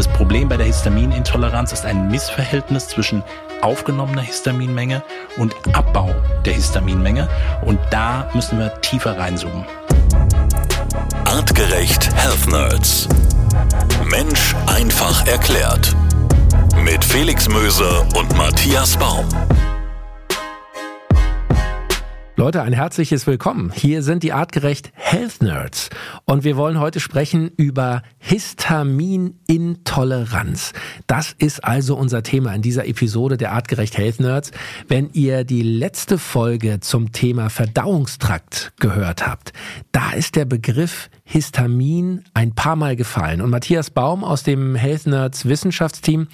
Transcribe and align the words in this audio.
Das 0.00 0.08
Problem 0.08 0.48
bei 0.48 0.56
der 0.56 0.64
Histaminintoleranz 0.64 1.72
ist 1.72 1.84
ein 1.84 2.08
Missverhältnis 2.08 2.88
zwischen 2.88 3.22
aufgenommener 3.60 4.22
Histaminmenge 4.22 5.02
und 5.36 5.54
Abbau 5.74 6.14
der 6.46 6.54
Histaminmenge. 6.54 7.28
Und 7.66 7.78
da 7.90 8.26
müssen 8.32 8.58
wir 8.58 8.80
tiefer 8.80 9.18
reinzoomen. 9.18 9.66
Artgerecht 11.26 12.16
Health 12.16 12.46
Nerds. 12.50 13.08
Mensch 14.06 14.56
einfach 14.66 15.26
erklärt. 15.26 15.94
Mit 16.82 17.04
Felix 17.04 17.46
Möser 17.50 18.06
und 18.16 18.34
Matthias 18.38 18.96
Baum. 18.96 19.28
Leute, 22.40 22.62
ein 22.62 22.72
herzliches 22.72 23.26
Willkommen. 23.26 23.70
Hier 23.70 24.02
sind 24.02 24.22
die 24.22 24.32
artgerecht 24.32 24.92
Health 24.94 25.42
Nerds 25.42 25.90
und 26.24 26.42
wir 26.42 26.56
wollen 26.56 26.80
heute 26.80 26.98
sprechen 26.98 27.50
über 27.54 28.02
Histaminintoleranz. 28.16 30.72
Das 31.06 31.34
ist 31.36 31.62
also 31.62 31.96
unser 31.96 32.22
Thema 32.22 32.54
in 32.54 32.62
dieser 32.62 32.86
Episode 32.86 33.36
der 33.36 33.52
artgerecht 33.52 33.98
Health 33.98 34.20
Nerds. 34.20 34.52
Wenn 34.88 35.10
ihr 35.12 35.44
die 35.44 35.60
letzte 35.60 36.16
Folge 36.16 36.80
zum 36.80 37.12
Thema 37.12 37.50
Verdauungstrakt 37.50 38.72
gehört 38.80 39.26
habt, 39.26 39.52
da 39.92 40.12
ist 40.12 40.34
der 40.34 40.46
Begriff 40.46 41.10
Histamin 41.30 42.24
ein 42.34 42.56
paar 42.56 42.74
Mal 42.74 42.96
gefallen. 42.96 43.40
Und 43.40 43.50
Matthias 43.50 43.90
Baum 43.90 44.24
aus 44.24 44.42
dem 44.42 44.74
Health 44.74 45.06
Nerds 45.06 45.46
Wissenschaftsteam, 45.46 46.26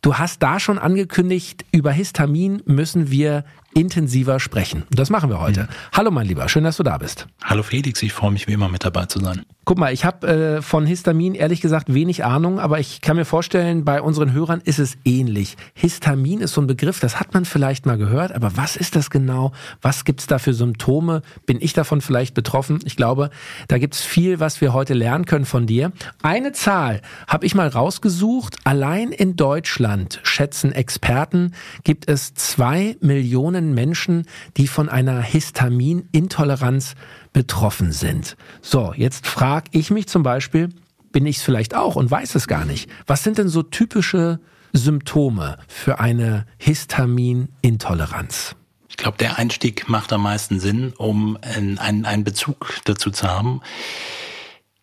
du 0.00 0.14
hast 0.14 0.42
da 0.42 0.58
schon 0.58 0.78
angekündigt, 0.78 1.66
über 1.70 1.92
Histamin 1.92 2.62
müssen 2.64 3.10
wir 3.10 3.44
intensiver 3.74 4.40
sprechen. 4.40 4.84
Das 4.90 5.10
machen 5.10 5.28
wir 5.28 5.38
heute. 5.38 5.64
Mhm. 5.64 5.68
Hallo 5.92 6.10
mein 6.10 6.26
Lieber, 6.26 6.48
schön, 6.48 6.64
dass 6.64 6.78
du 6.78 6.82
da 6.82 6.96
bist. 6.96 7.26
Hallo 7.44 7.62
Felix, 7.62 8.02
ich 8.02 8.14
freue 8.14 8.30
mich 8.30 8.48
wie 8.48 8.54
immer 8.54 8.70
mit 8.70 8.86
dabei 8.86 9.04
zu 9.04 9.20
sein. 9.20 9.44
Guck 9.68 9.76
mal, 9.76 9.92
ich 9.92 10.06
habe 10.06 10.26
äh, 10.26 10.62
von 10.62 10.86
Histamin 10.86 11.34
ehrlich 11.34 11.60
gesagt 11.60 11.92
wenig 11.92 12.24
Ahnung, 12.24 12.58
aber 12.58 12.80
ich 12.80 13.02
kann 13.02 13.16
mir 13.16 13.26
vorstellen, 13.26 13.84
bei 13.84 14.00
unseren 14.00 14.32
Hörern 14.32 14.62
ist 14.64 14.78
es 14.78 14.96
ähnlich. 15.04 15.58
Histamin 15.74 16.40
ist 16.40 16.54
so 16.54 16.62
ein 16.62 16.66
Begriff, 16.66 17.00
das 17.00 17.20
hat 17.20 17.34
man 17.34 17.44
vielleicht 17.44 17.84
mal 17.84 17.98
gehört, 17.98 18.32
aber 18.32 18.56
was 18.56 18.76
ist 18.76 18.96
das 18.96 19.10
genau? 19.10 19.52
Was 19.82 20.06
gibt's 20.06 20.26
da 20.26 20.38
für 20.38 20.54
Symptome? 20.54 21.20
Bin 21.44 21.58
ich 21.60 21.74
davon 21.74 22.00
vielleicht 22.00 22.32
betroffen? 22.32 22.78
Ich 22.86 22.96
glaube, 22.96 23.28
da 23.68 23.76
gibt's 23.76 24.00
viel, 24.00 24.40
was 24.40 24.62
wir 24.62 24.72
heute 24.72 24.94
lernen 24.94 25.26
können 25.26 25.44
von 25.44 25.66
dir. 25.66 25.92
Eine 26.22 26.52
Zahl 26.52 27.02
habe 27.26 27.44
ich 27.44 27.54
mal 27.54 27.68
rausgesucht. 27.68 28.56
Allein 28.64 29.12
in 29.12 29.36
Deutschland 29.36 30.18
schätzen 30.22 30.72
Experten, 30.72 31.52
gibt 31.84 32.08
es 32.08 32.32
zwei 32.32 32.96
Millionen 33.02 33.74
Menschen, 33.74 34.24
die 34.56 34.66
von 34.66 34.88
einer 34.88 35.20
Histaminintoleranz 35.20 36.94
betroffen 37.38 37.92
sind. 37.92 38.36
So, 38.62 38.92
jetzt 38.96 39.24
frage 39.24 39.70
ich 39.70 39.92
mich 39.92 40.08
zum 40.08 40.24
Beispiel, 40.24 40.70
bin 41.12 41.24
ich 41.24 41.36
es 41.36 41.42
vielleicht 41.44 41.72
auch 41.72 41.94
und 41.94 42.10
weiß 42.10 42.34
es 42.34 42.48
gar 42.48 42.64
nicht. 42.64 42.90
Was 43.06 43.22
sind 43.22 43.38
denn 43.38 43.48
so 43.48 43.62
typische 43.62 44.40
Symptome 44.72 45.56
für 45.68 46.00
eine 46.00 46.46
Histaminintoleranz? 46.56 48.56
Ich 48.88 48.96
glaube, 48.96 49.18
der 49.18 49.38
Einstieg 49.38 49.88
macht 49.88 50.12
am 50.12 50.24
meisten 50.24 50.58
Sinn, 50.58 50.92
um 50.96 51.38
einen, 51.40 52.04
einen 52.04 52.24
Bezug 52.24 52.74
dazu 52.86 53.12
zu 53.12 53.28
haben. 53.28 53.60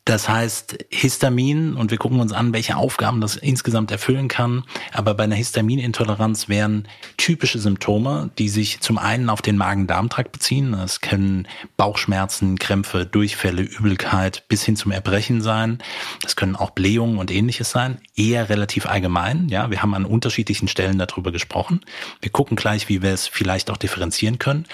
Das 0.05 0.29
heißt, 0.29 0.85
Histamin, 0.89 1.73
und 1.73 1.89
wir 1.89 1.97
gucken 1.97 2.19
uns 2.19 2.31
an, 2.31 2.53
welche 2.53 2.77
Aufgaben 2.77 3.21
das 3.21 3.37
insgesamt 3.37 3.89
erfüllen 3.89 4.27
kann. 4.27 4.63
Aber 4.93 5.15
bei 5.15 5.23
einer 5.23 5.33
Histaminintoleranz 5.33 6.47
wären 6.47 6.87
typische 7.17 7.57
Symptome, 7.57 8.29
die 8.37 8.49
sich 8.49 8.81
zum 8.81 8.99
einen 8.99 9.31
auf 9.31 9.41
den 9.41 9.57
Magen-Darm-Trakt 9.57 10.31
beziehen. 10.31 10.73
Das 10.73 11.01
können 11.01 11.47
Bauchschmerzen, 11.75 12.59
Krämpfe, 12.59 13.07
Durchfälle, 13.07 13.63
Übelkeit 13.63 14.43
bis 14.47 14.63
hin 14.63 14.75
zum 14.75 14.91
Erbrechen 14.91 15.41
sein. 15.41 15.79
Das 16.21 16.35
können 16.35 16.55
auch 16.55 16.69
Blähungen 16.69 17.17
und 17.17 17.31
ähnliches 17.31 17.71
sein. 17.71 17.97
Eher 18.15 18.49
relativ 18.49 18.85
allgemein. 18.85 19.49
Ja, 19.49 19.71
wir 19.71 19.81
haben 19.81 19.95
an 19.95 20.05
unterschiedlichen 20.05 20.67
Stellen 20.67 20.99
darüber 20.99 21.31
gesprochen. 21.31 21.81
Wir 22.21 22.29
gucken 22.29 22.55
gleich, 22.55 22.89
wie 22.89 23.01
wir 23.01 23.11
es 23.11 23.25
vielleicht 23.27 23.71
auch 23.71 23.77
differenzieren 23.77 24.37
können. 24.37 24.67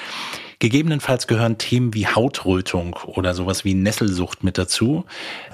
Gegebenenfalls 0.62 1.26
gehören 1.26 1.58
Themen 1.58 1.96
wie 1.96 2.06
Hautrötung 2.06 2.94
oder 3.08 3.34
sowas 3.34 3.66
wie 3.66 3.74
Nesselsucht 3.74 4.44
mit 4.44 4.60
dazu. 4.60 5.06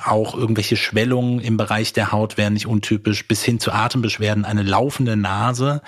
Auch 0.03 0.35
irgendwelche 0.35 0.75
Schwellungen 0.75 1.39
im 1.39 1.55
Bereich 1.55 1.93
der 1.93 2.11
Haut 2.11 2.35
wären 2.35 2.51
nicht 2.51 2.67
untypisch, 2.67 3.25
bis 3.25 3.41
hin 3.41 3.61
zu 3.61 3.71
Atembeschwerden, 3.71 4.43
eine 4.43 4.63
laufende 4.63 5.15
Nase, 5.15 5.81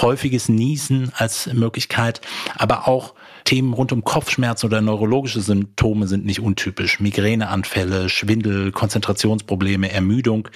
häufiges 0.00 0.48
Niesen 0.48 1.10
als 1.16 1.52
Möglichkeit, 1.52 2.20
aber 2.56 2.86
auch 2.86 3.14
Themen 3.42 3.72
rund 3.72 3.90
um 3.90 4.04
Kopfschmerzen 4.04 4.66
oder 4.66 4.80
neurologische 4.80 5.40
Symptome 5.40 6.06
sind 6.06 6.24
nicht 6.24 6.38
untypisch. 6.38 7.00
Migräneanfälle, 7.00 8.08
Schwindel, 8.08 8.70
Konzentrationsprobleme, 8.70 9.90
Ermüdung 9.90 10.48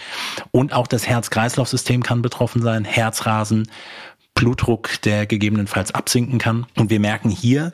und 0.52 0.72
auch 0.72 0.86
das 0.86 1.08
Herz-Kreislauf-System 1.08 2.04
kann 2.04 2.22
betroffen 2.22 2.62
sein, 2.62 2.84
Herzrasen, 2.84 3.68
Blutdruck, 4.34 5.00
der 5.02 5.26
gegebenenfalls 5.26 5.94
absinken 5.94 6.38
kann. 6.38 6.66
Und 6.76 6.90
wir 6.90 7.00
merken 7.00 7.30
hier, 7.30 7.72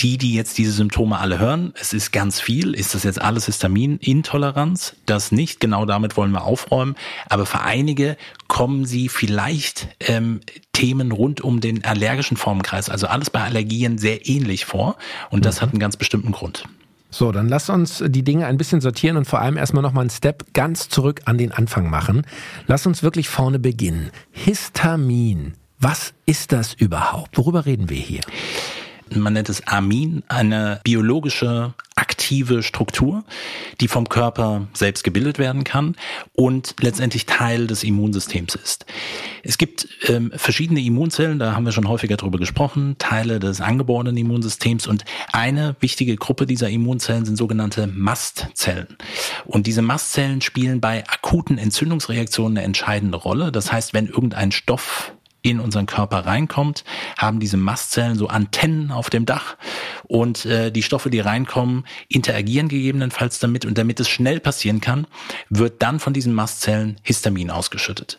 die, 0.00 0.18
die 0.18 0.34
jetzt 0.34 0.58
diese 0.58 0.72
Symptome 0.72 1.18
alle 1.18 1.38
hören, 1.38 1.72
es 1.80 1.92
ist 1.92 2.10
ganz 2.12 2.40
viel. 2.40 2.74
Ist 2.74 2.94
das 2.94 3.04
jetzt 3.04 3.20
alles 3.20 3.46
Histaminintoleranz? 3.46 4.96
Das 5.06 5.30
nicht. 5.30 5.60
Genau 5.60 5.86
damit 5.86 6.16
wollen 6.16 6.32
wir 6.32 6.42
aufräumen. 6.42 6.96
Aber 7.28 7.46
für 7.46 7.60
einige 7.60 8.16
kommen 8.48 8.84
sie 8.84 9.08
vielleicht 9.08 9.88
ähm, 10.00 10.40
Themen 10.72 11.12
rund 11.12 11.40
um 11.40 11.60
den 11.60 11.84
allergischen 11.84 12.36
Formenkreis, 12.36 12.88
also 12.88 13.06
alles 13.06 13.30
bei 13.30 13.42
Allergien 13.42 13.98
sehr 13.98 14.26
ähnlich 14.28 14.64
vor. 14.64 14.96
Und 15.30 15.44
das 15.44 15.62
hat 15.62 15.70
einen 15.70 15.78
ganz 15.78 15.96
bestimmten 15.96 16.32
Grund. 16.32 16.64
So, 17.10 17.30
dann 17.30 17.48
lass 17.48 17.68
uns 17.68 18.02
die 18.04 18.24
Dinge 18.24 18.46
ein 18.46 18.56
bisschen 18.56 18.80
sortieren 18.80 19.18
und 19.18 19.26
vor 19.26 19.40
allem 19.40 19.58
erstmal 19.58 19.82
nochmal 19.82 20.02
einen 20.02 20.10
Step 20.10 20.54
ganz 20.54 20.88
zurück 20.88 21.20
an 21.26 21.36
den 21.36 21.52
Anfang 21.52 21.90
machen. 21.90 22.26
Lass 22.66 22.86
uns 22.86 23.02
wirklich 23.02 23.28
vorne 23.28 23.58
beginnen. 23.58 24.10
Histamin. 24.32 25.52
Was 25.82 26.14
ist 26.26 26.52
das 26.52 26.74
überhaupt? 26.74 27.36
Worüber 27.36 27.66
reden 27.66 27.90
wir 27.90 27.96
hier? 27.96 28.20
Man 29.12 29.32
nennt 29.32 29.48
es 29.48 29.66
Amin, 29.66 30.22
eine 30.28 30.80
biologische 30.84 31.74
aktive 31.96 32.62
Struktur, 32.62 33.24
die 33.80 33.88
vom 33.88 34.08
Körper 34.08 34.68
selbst 34.74 35.02
gebildet 35.02 35.40
werden 35.40 35.64
kann 35.64 35.96
und 36.34 36.76
letztendlich 36.80 37.26
Teil 37.26 37.66
des 37.66 37.82
Immunsystems 37.82 38.54
ist. 38.54 38.86
Es 39.42 39.58
gibt 39.58 39.88
ähm, 40.06 40.30
verschiedene 40.36 40.80
Immunzellen, 40.80 41.40
da 41.40 41.56
haben 41.56 41.64
wir 41.64 41.72
schon 41.72 41.88
häufiger 41.88 42.16
drüber 42.16 42.38
gesprochen, 42.38 42.94
Teile 42.98 43.40
des 43.40 43.60
angeborenen 43.60 44.16
Immunsystems 44.16 44.86
und 44.86 45.04
eine 45.32 45.74
wichtige 45.80 46.14
Gruppe 46.14 46.46
dieser 46.46 46.68
Immunzellen 46.68 47.24
sind 47.24 47.36
sogenannte 47.36 47.88
Mastzellen. 47.88 48.96
Und 49.46 49.66
diese 49.66 49.82
Mastzellen 49.82 50.42
spielen 50.42 50.80
bei 50.80 51.02
akuten 51.08 51.58
Entzündungsreaktionen 51.58 52.56
eine 52.56 52.66
entscheidende 52.66 53.18
Rolle. 53.18 53.50
Das 53.50 53.72
heißt, 53.72 53.94
wenn 53.94 54.06
irgendein 54.06 54.52
Stoff 54.52 55.12
in 55.42 55.60
unseren 55.60 55.86
Körper 55.86 56.24
reinkommt, 56.24 56.84
haben 57.18 57.40
diese 57.40 57.56
Mastzellen 57.56 58.16
so 58.16 58.28
Antennen 58.28 58.92
auf 58.92 59.10
dem 59.10 59.26
Dach 59.26 59.56
und 60.04 60.46
äh, 60.46 60.70
die 60.70 60.82
Stoffe, 60.82 61.10
die 61.10 61.20
reinkommen, 61.20 61.84
interagieren 62.08 62.68
gegebenenfalls 62.68 63.40
damit 63.40 63.64
und 63.64 63.76
damit 63.76 63.98
es 64.00 64.08
schnell 64.08 64.40
passieren 64.40 64.80
kann, 64.80 65.06
wird 65.50 65.82
dann 65.82 65.98
von 65.98 66.12
diesen 66.12 66.32
Mastzellen 66.32 66.96
Histamin 67.02 67.50
ausgeschüttet. 67.50 68.18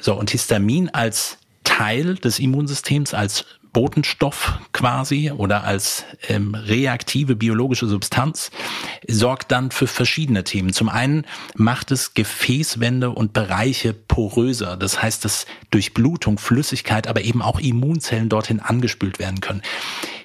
So 0.00 0.14
und 0.14 0.30
Histamin 0.30 0.88
als 0.88 1.38
Teil 1.64 2.14
des 2.16 2.38
Immunsystems, 2.38 3.14
als 3.14 3.44
Botenstoff 3.74 4.58
quasi 4.72 5.30
oder 5.30 5.64
als 5.64 6.04
ähm, 6.28 6.54
reaktive 6.54 7.36
biologische 7.36 7.86
Substanz 7.86 8.50
sorgt 9.06 9.52
dann 9.52 9.70
für 9.70 9.86
verschiedene 9.86 10.44
Themen. 10.44 10.72
Zum 10.72 10.88
einen 10.88 11.26
macht 11.54 11.90
es 11.90 12.14
Gefäßwände 12.14 13.10
und 13.10 13.34
Bereiche 13.34 13.92
poröser. 13.92 14.78
Das 14.78 15.02
heißt, 15.02 15.26
dass 15.26 15.44
durch 15.70 15.92
Blutung, 15.92 16.38
Flüssigkeit, 16.38 17.06
aber 17.06 17.20
eben 17.22 17.42
auch 17.42 17.60
Immunzellen 17.60 18.30
dorthin 18.30 18.60
angespült 18.60 19.18
werden 19.18 19.40
können. 19.40 19.60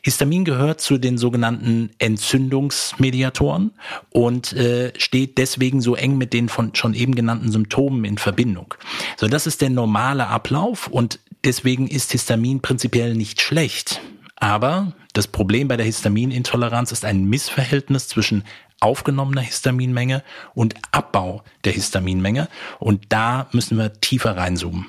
Histamin 0.01 0.45
gehört 0.45 0.79
zu 0.79 0.97
den 0.97 1.17
sogenannten 1.17 1.89
Entzündungsmediatoren 1.99 3.71
und 4.11 4.53
äh, 4.53 4.93
steht 4.97 5.38
deswegen 5.38 5.81
so 5.81 5.95
eng 5.95 6.17
mit 6.17 6.33
den 6.33 6.47
von 6.47 6.73
schon 6.73 6.93
eben 6.93 7.15
genannten 7.15 7.51
Symptomen 7.51 8.05
in 8.05 8.17
Verbindung. 8.17 8.75
So, 9.18 9.27
das 9.27 9.45
ist 9.47 9.62
der 9.62 9.69
normale 9.69 10.27
Ablauf 10.27 10.88
und 10.88 11.19
deswegen 11.44 11.88
ist 11.88 12.12
Histamin 12.12 12.62
prinzipiell 12.62 13.15
nicht 13.15 13.41
schlecht. 13.41 14.01
Aber 14.36 14.94
das 15.13 15.27
Problem 15.27 15.68
bei 15.68 15.77
der 15.77 15.86
Histaminintoleranz 15.86 16.91
ist 16.91 17.06
ein 17.06 17.25
Missverhältnis 17.25 18.07
zwischen 18.07 18.44
aufgenommener 18.80 19.41
Histaminmenge 19.41 20.24
und 20.53 20.75
Abbau 20.91 21.44
der 21.65 21.74
Histaminmenge. 21.74 22.47
Und 22.80 23.06
da 23.09 23.50
müssen 23.51 23.77
wir 23.77 24.00
tiefer 24.00 24.38
reinzoomen. 24.38 24.86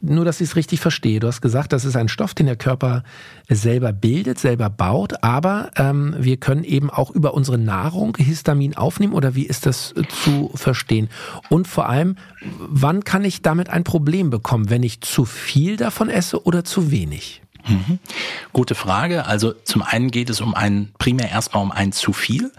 Nur, 0.00 0.24
dass 0.24 0.40
ich 0.40 0.50
es 0.50 0.56
richtig 0.56 0.80
verstehe. 0.80 1.20
Du 1.20 1.26
hast 1.26 1.40
gesagt, 1.40 1.72
das 1.72 1.84
ist 1.84 1.96
ein 1.96 2.08
Stoff, 2.08 2.34
den 2.34 2.46
der 2.46 2.56
Körper 2.56 3.02
selber 3.48 3.92
bildet, 3.92 4.38
selber 4.38 4.70
baut, 4.70 5.22
aber 5.22 5.70
ähm, 5.76 6.14
wir 6.18 6.36
können 6.36 6.64
eben 6.64 6.90
auch 6.90 7.10
über 7.10 7.34
unsere 7.34 7.58
Nahrung 7.58 8.16
Histamin 8.16 8.76
aufnehmen 8.76 9.14
oder 9.14 9.34
wie 9.34 9.46
ist 9.46 9.66
das 9.66 9.92
äh, 9.92 10.02
zu 10.08 10.50
verstehen? 10.54 11.08
Und 11.48 11.66
vor 11.66 11.88
allem, 11.88 12.16
wann 12.58 13.04
kann 13.04 13.24
ich 13.24 13.42
damit 13.42 13.70
ein 13.70 13.84
Problem 13.84 14.30
bekommen, 14.30 14.70
wenn 14.70 14.82
ich 14.82 15.00
zu 15.00 15.24
viel 15.24 15.76
davon 15.76 16.10
esse 16.10 16.44
oder 16.44 16.64
zu 16.64 16.90
wenig? 16.90 17.42
Mhm. 17.66 17.98
Gute 18.52 18.74
Frage. 18.74 19.26
Also 19.26 19.52
zum 19.52 19.82
einen 19.82 20.10
geht 20.10 20.30
es 20.30 20.40
um 20.40 20.54
ein 20.54 20.90
primär 20.98 21.30
erstmal 21.30 21.62
um 21.62 21.72
ein 21.72 21.92
zu 21.92 22.12
viel, 22.12 22.52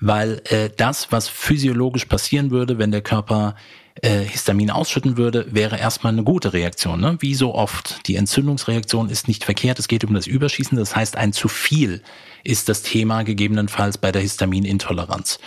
weil 0.00 0.42
äh, 0.44 0.70
das, 0.74 1.12
was 1.12 1.28
physiologisch 1.28 2.04
passieren 2.06 2.50
würde, 2.50 2.78
wenn 2.78 2.90
der 2.90 3.02
Körper 3.02 3.54
äh, 4.02 4.20
Histamin 4.20 4.70
ausschütten 4.70 5.16
würde, 5.16 5.46
wäre 5.50 5.78
erstmal 5.78 6.12
eine 6.12 6.24
gute 6.24 6.52
Reaktion. 6.52 7.00
Ne? 7.00 7.16
Wie 7.20 7.34
so 7.34 7.54
oft. 7.54 8.06
Die 8.08 8.16
Entzündungsreaktion 8.16 9.08
ist 9.08 9.28
nicht 9.28 9.44
verkehrt. 9.44 9.78
Es 9.78 9.88
geht 9.88 10.04
um 10.04 10.14
das 10.14 10.26
Überschießen. 10.26 10.76
Das 10.76 10.96
heißt, 10.96 11.16
ein 11.16 11.32
zu 11.32 11.48
viel 11.48 12.02
ist 12.42 12.68
das 12.68 12.82
Thema 12.82 13.22
gegebenenfalls 13.22 13.98
bei 13.98 14.12
der 14.12 14.22
Histaminintoleranz. 14.22 15.38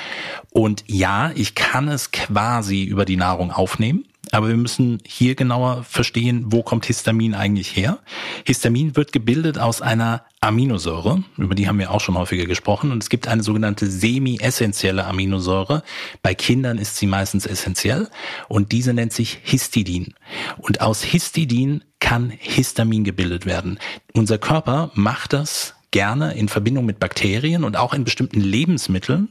Und 0.49 0.83
ja, 0.87 1.31
ich 1.35 1.55
kann 1.55 1.87
es 1.87 2.11
quasi 2.11 2.83
über 2.83 3.05
die 3.05 3.17
Nahrung 3.17 3.51
aufnehmen. 3.51 4.05
Aber 4.37 4.49
wir 4.49 4.55
müssen 4.55 4.99
hier 5.03 5.33
genauer 5.33 5.83
verstehen, 5.83 6.45
wo 6.49 6.61
kommt 6.61 6.85
Histamin 6.85 7.33
eigentlich 7.33 7.75
her. 7.75 7.97
Histamin 8.45 8.95
wird 8.95 9.11
gebildet 9.11 9.57
aus 9.57 9.81
einer 9.81 10.25
Aminosäure, 10.41 11.23
über 11.37 11.55
die 11.55 11.67
haben 11.67 11.79
wir 11.79 11.89
auch 11.89 12.01
schon 12.01 12.15
häufiger 12.15 12.45
gesprochen, 12.45 12.91
und 12.91 13.01
es 13.01 13.09
gibt 13.09 13.27
eine 13.27 13.41
sogenannte 13.41 13.89
semi-essentielle 13.89 15.05
Aminosäure. 15.05 15.81
Bei 16.21 16.35
Kindern 16.35 16.77
ist 16.77 16.97
sie 16.97 17.07
meistens 17.07 17.47
essentiell 17.47 18.09
und 18.47 18.71
diese 18.73 18.93
nennt 18.93 19.11
sich 19.11 19.39
Histidin. 19.41 20.13
Und 20.59 20.81
aus 20.81 21.01
Histidin 21.01 21.83
kann 21.99 22.29
Histamin 22.29 23.03
gebildet 23.03 23.47
werden. 23.47 23.79
Unser 24.13 24.37
Körper 24.37 24.91
macht 24.93 25.33
das 25.33 25.73
gerne 25.97 26.35
in 26.35 26.47
Verbindung 26.47 26.85
mit 26.85 26.99
Bakterien 26.99 27.63
und 27.63 27.75
auch 27.75 27.91
in 27.91 28.03
bestimmten 28.03 28.39
Lebensmitteln 28.39 29.29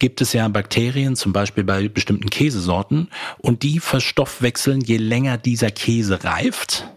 gibt 0.00 0.20
es 0.20 0.32
ja 0.32 0.48
Bakterien, 0.48 1.14
zum 1.14 1.32
Beispiel 1.32 1.62
bei 1.62 1.86
bestimmten 1.86 2.28
Käsesorten, 2.28 3.06
und 3.38 3.62
die 3.62 3.78
verstoffwechseln, 3.78 4.80
je 4.80 4.96
länger 4.96 5.38
dieser 5.38 5.70
Käse 5.70 6.24
reift, 6.24 6.88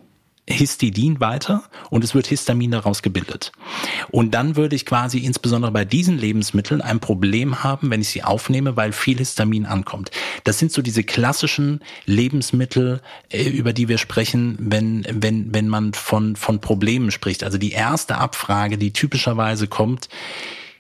Histidin 0.47 1.19
weiter 1.19 1.63
und 1.89 2.03
es 2.03 2.13
wird 2.13 2.27
Histamin 2.27 2.71
daraus 2.71 3.01
gebildet. 3.01 3.51
Und 4.11 4.31
dann 4.35 4.55
würde 4.55 4.75
ich 4.75 4.85
quasi 4.85 5.19
insbesondere 5.19 5.71
bei 5.71 5.85
diesen 5.85 6.19
Lebensmitteln 6.19 6.81
ein 6.81 6.99
Problem 6.99 7.63
haben, 7.63 7.89
wenn 7.89 8.01
ich 8.01 8.09
sie 8.09 8.23
aufnehme, 8.23 8.77
weil 8.77 8.91
viel 8.91 9.17
Histamin 9.17 9.65
ankommt. 9.65 10.11
Das 10.43 10.59
sind 10.59 10.71
so 10.71 10.83
diese 10.83 11.03
klassischen 11.03 11.79
Lebensmittel, 12.05 13.01
äh, 13.29 13.49
über 13.49 13.73
die 13.73 13.87
wir 13.87 13.97
sprechen, 13.97 14.55
wenn, 14.59 15.05
wenn, 15.09 15.53
wenn 15.53 15.67
man 15.67 15.93
von, 15.93 16.35
von 16.35 16.61
Problemen 16.61 17.09
spricht. 17.09 17.43
Also 17.43 17.57
die 17.57 17.71
erste 17.71 18.17
Abfrage, 18.17 18.77
die 18.77 18.93
typischerweise 18.93 19.67
kommt, 19.67 20.09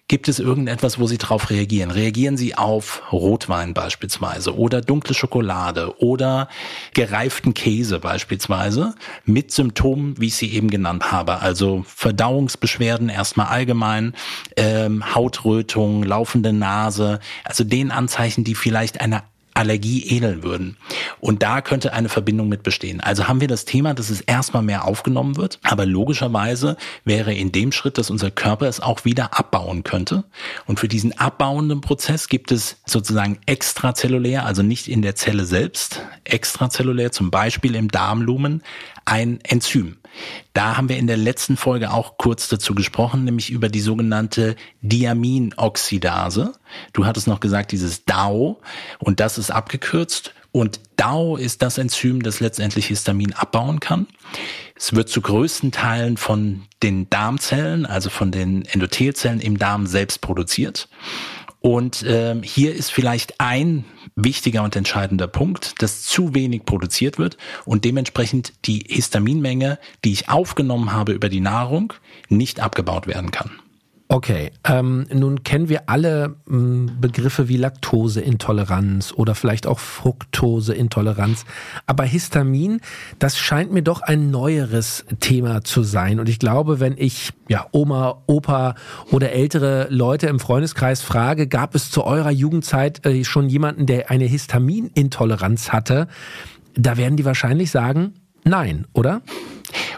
Gibt 0.07 0.27
es 0.27 0.37
irgendetwas, 0.37 0.99
wo 0.99 1.07
Sie 1.07 1.17
darauf 1.17 1.49
reagieren? 1.49 1.89
Reagieren 1.89 2.37
Sie 2.37 2.53
auf 2.53 3.11
Rotwein 3.11 3.73
beispielsweise 3.73 4.55
oder 4.55 4.81
dunkle 4.81 5.15
Schokolade 5.15 5.99
oder 5.99 6.47
gereiften 6.93 7.55
Käse 7.55 7.97
beispielsweise 7.97 8.93
mit 9.25 9.51
Symptomen, 9.51 10.13
wie 10.19 10.27
ich 10.27 10.35
sie 10.35 10.53
eben 10.53 10.69
genannt 10.69 11.11
habe? 11.11 11.39
Also 11.39 11.83
Verdauungsbeschwerden 11.87 13.09
erstmal 13.09 13.47
allgemein, 13.47 14.13
ähm, 14.57 15.15
Hautrötung, 15.15 16.03
laufende 16.03 16.53
Nase, 16.53 17.19
also 17.43 17.63
den 17.63 17.89
Anzeichen, 17.89 18.43
die 18.43 18.53
vielleicht 18.53 19.01
einer 19.01 19.23
Allergie 19.55 20.05
ähneln 20.07 20.43
würden. 20.43 20.77
Und 21.19 21.41
da 21.41 21.61
könnte 21.61 21.93
eine 21.93 22.09
Verbindung 22.09 22.49
mit 22.49 22.61
bestehen. 22.61 22.99
Also 22.99 23.27
haben 23.27 23.41
wir 23.41 23.47
das 23.47 23.65
Thema, 23.65 23.93
dass 23.93 24.09
es 24.09 24.21
erstmal 24.21 24.61
mehr 24.61 24.85
aufgenommen 24.85 25.37
wird, 25.37 25.59
aber 25.63 25.85
logischerweise 25.85 26.77
wäre 27.05 27.33
in 27.33 27.51
dem 27.51 27.71
Schritt, 27.71 27.97
dass 27.97 28.09
unser 28.09 28.31
Körper 28.31 28.67
es 28.67 28.81
auch 28.81 29.05
wieder 29.05 29.39
abbauen 29.39 29.83
könnte. 29.83 30.25
Und 30.67 30.79
für 30.79 30.87
diesen 30.87 31.17
abbauenden 31.17 31.81
Prozess 31.81 32.27
gibt 32.27 32.51
es 32.51 32.77
sozusagen 32.85 33.39
extrazellulär, 33.45 34.45
also 34.45 34.61
nicht 34.61 34.87
in 34.87 35.01
der 35.01 35.15
Zelle 35.15 35.45
selbst, 35.45 36.01
extrazellulär, 36.25 37.11
zum 37.11 37.31
Beispiel 37.31 37.75
im 37.75 37.89
Darmlumen, 37.89 38.61
ein 39.05 39.39
Enzym. 39.43 39.97
Da 40.53 40.77
haben 40.77 40.89
wir 40.89 40.97
in 40.97 41.07
der 41.07 41.17
letzten 41.17 41.57
Folge 41.57 41.91
auch 41.91 42.17
kurz 42.17 42.47
dazu 42.47 42.75
gesprochen, 42.75 43.23
nämlich 43.23 43.49
über 43.49 43.69
die 43.69 43.81
sogenannte 43.81 44.55
Diaminoxidase. 44.81 46.53
Du 46.93 47.05
hattest 47.05 47.27
noch 47.27 47.39
gesagt, 47.39 47.71
dieses 47.71 48.05
DAO, 48.05 48.61
und 48.99 49.19
das 49.19 49.37
ist 49.37 49.51
abgekürzt. 49.51 50.33
Und 50.51 50.79
DAO 50.95 51.35
ist 51.35 51.61
das 51.61 51.77
Enzym, 51.77 52.23
das 52.23 52.39
letztendlich 52.39 52.85
Histamin 52.85 53.33
abbauen 53.33 53.81
kann. 53.81 54.07
Es 54.77 54.93
wird 54.93 55.09
zu 55.09 55.19
größten 55.19 55.73
Teilen 55.73 56.15
von 56.15 56.63
den 56.81 57.09
Darmzellen, 57.09 57.85
also 57.85 58.09
von 58.09 58.31
den 58.31 58.63
Endothelzellen 58.63 59.41
im 59.41 59.57
Darm 59.57 59.85
selbst 59.85 60.21
produziert. 60.21 60.87
Und 61.65 62.05
ähm, 62.07 62.43
hier 62.43 62.75
ist 62.75 62.91
vielleicht 62.91 63.41
ein 63.41 63.85
wichtiger 64.15 64.61
und 64.61 64.75
entscheidender 64.75 65.25
Punkt, 65.25 65.81
dass 65.81 66.03
zu 66.03 66.35
wenig 66.35 66.63
produziert 66.63 67.17
wird 67.17 67.37
und 67.65 67.85
dementsprechend 67.85 68.53
die 68.65 68.83
Histaminmenge, 68.87 69.79
die 70.03 70.11
ich 70.11 70.29
aufgenommen 70.29 70.93
habe 70.93 71.13
über 71.13 71.27
die 71.27 71.39
Nahrung, 71.39 71.93
nicht 72.29 72.59
abgebaut 72.59 73.07
werden 73.07 73.31
kann. 73.31 73.49
Okay, 74.07 74.51
ähm, 74.63 75.07
nun 75.11 75.43
kennen 75.43 75.67
wir 75.67 75.89
alle 75.89 76.35
ähm, 76.47 76.91
Begriffe 77.01 77.47
wie 77.47 77.57
Laktoseintoleranz 77.57 79.11
oder 79.11 79.33
vielleicht 79.33 79.65
auch 79.65 79.79
Fructoseintoleranz, 79.79 81.43
aber 81.87 82.03
Histamin, 82.03 82.81
das 83.17 83.35
scheint 83.35 83.73
mir 83.73 83.81
doch 83.81 84.01
ein 84.01 84.29
neueres 84.29 85.05
Thema 85.21 85.63
zu 85.63 85.81
sein. 85.81 86.19
Und 86.19 86.29
ich 86.29 86.37
glaube, 86.37 86.79
wenn 86.79 86.95
ich 86.99 87.31
ja 87.49 87.65
Oma, 87.71 88.21
Opa 88.27 88.75
oder 89.09 89.31
ältere 89.31 89.87
Leute 89.89 90.27
im 90.27 90.39
Freundeskreis 90.39 91.01
frage, 91.01 91.47
gab 91.47 91.73
es 91.73 91.89
zu 91.89 92.03
eurer 92.03 92.31
Jugendzeit 92.31 93.03
äh, 93.07 93.23
schon 93.23 93.49
jemanden, 93.49 93.87
der 93.87 94.11
eine 94.11 94.25
Histaminintoleranz 94.25 95.71
hatte, 95.71 96.07
da 96.75 96.97
werden 96.97 97.17
die 97.17 97.25
wahrscheinlich 97.25 97.71
sagen, 97.71 98.13
nein, 98.45 98.85
oder? 98.93 99.21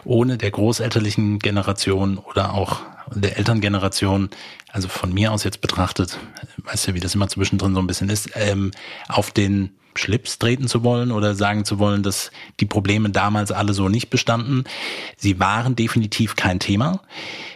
Ohne 0.04 0.38
der 0.38 0.52
großelterlichen 0.52 1.40
Generation 1.40 2.18
oder 2.18 2.54
auch 2.54 2.82
der 3.14 3.38
Elterngeneration, 3.38 4.30
also 4.72 4.88
von 4.88 5.14
mir 5.14 5.32
aus 5.32 5.44
jetzt 5.44 5.62
betrachtet, 5.62 6.18
weißt 6.64 6.88
ja, 6.88 6.94
wie 6.94 7.00
das 7.00 7.16
immer 7.16 7.28
zwischendrin 7.28 7.74
so 7.74 7.80
ein 7.80 7.88
bisschen 7.88 8.10
ist, 8.10 8.32
ähm, 8.36 8.72
auf 9.08 9.32
den 9.32 9.72
Schlips 9.96 10.38
treten 10.38 10.68
zu 10.68 10.84
wollen 10.84 11.12
oder 11.12 11.36
sagen 11.36 11.66
zu 11.66 11.80
wollen, 11.80 12.04
dass 12.04 12.32
die 12.60 12.66
Probleme 12.66 13.10
damals 13.10 13.52
alle 13.52 13.74
so 13.74 13.90
nicht 13.90 14.10
bestanden. 14.10 14.64
Sie 15.18 15.40
waren 15.40 15.76
definitiv 15.76 16.36
kein 16.36 16.60
Thema. 16.60 17.02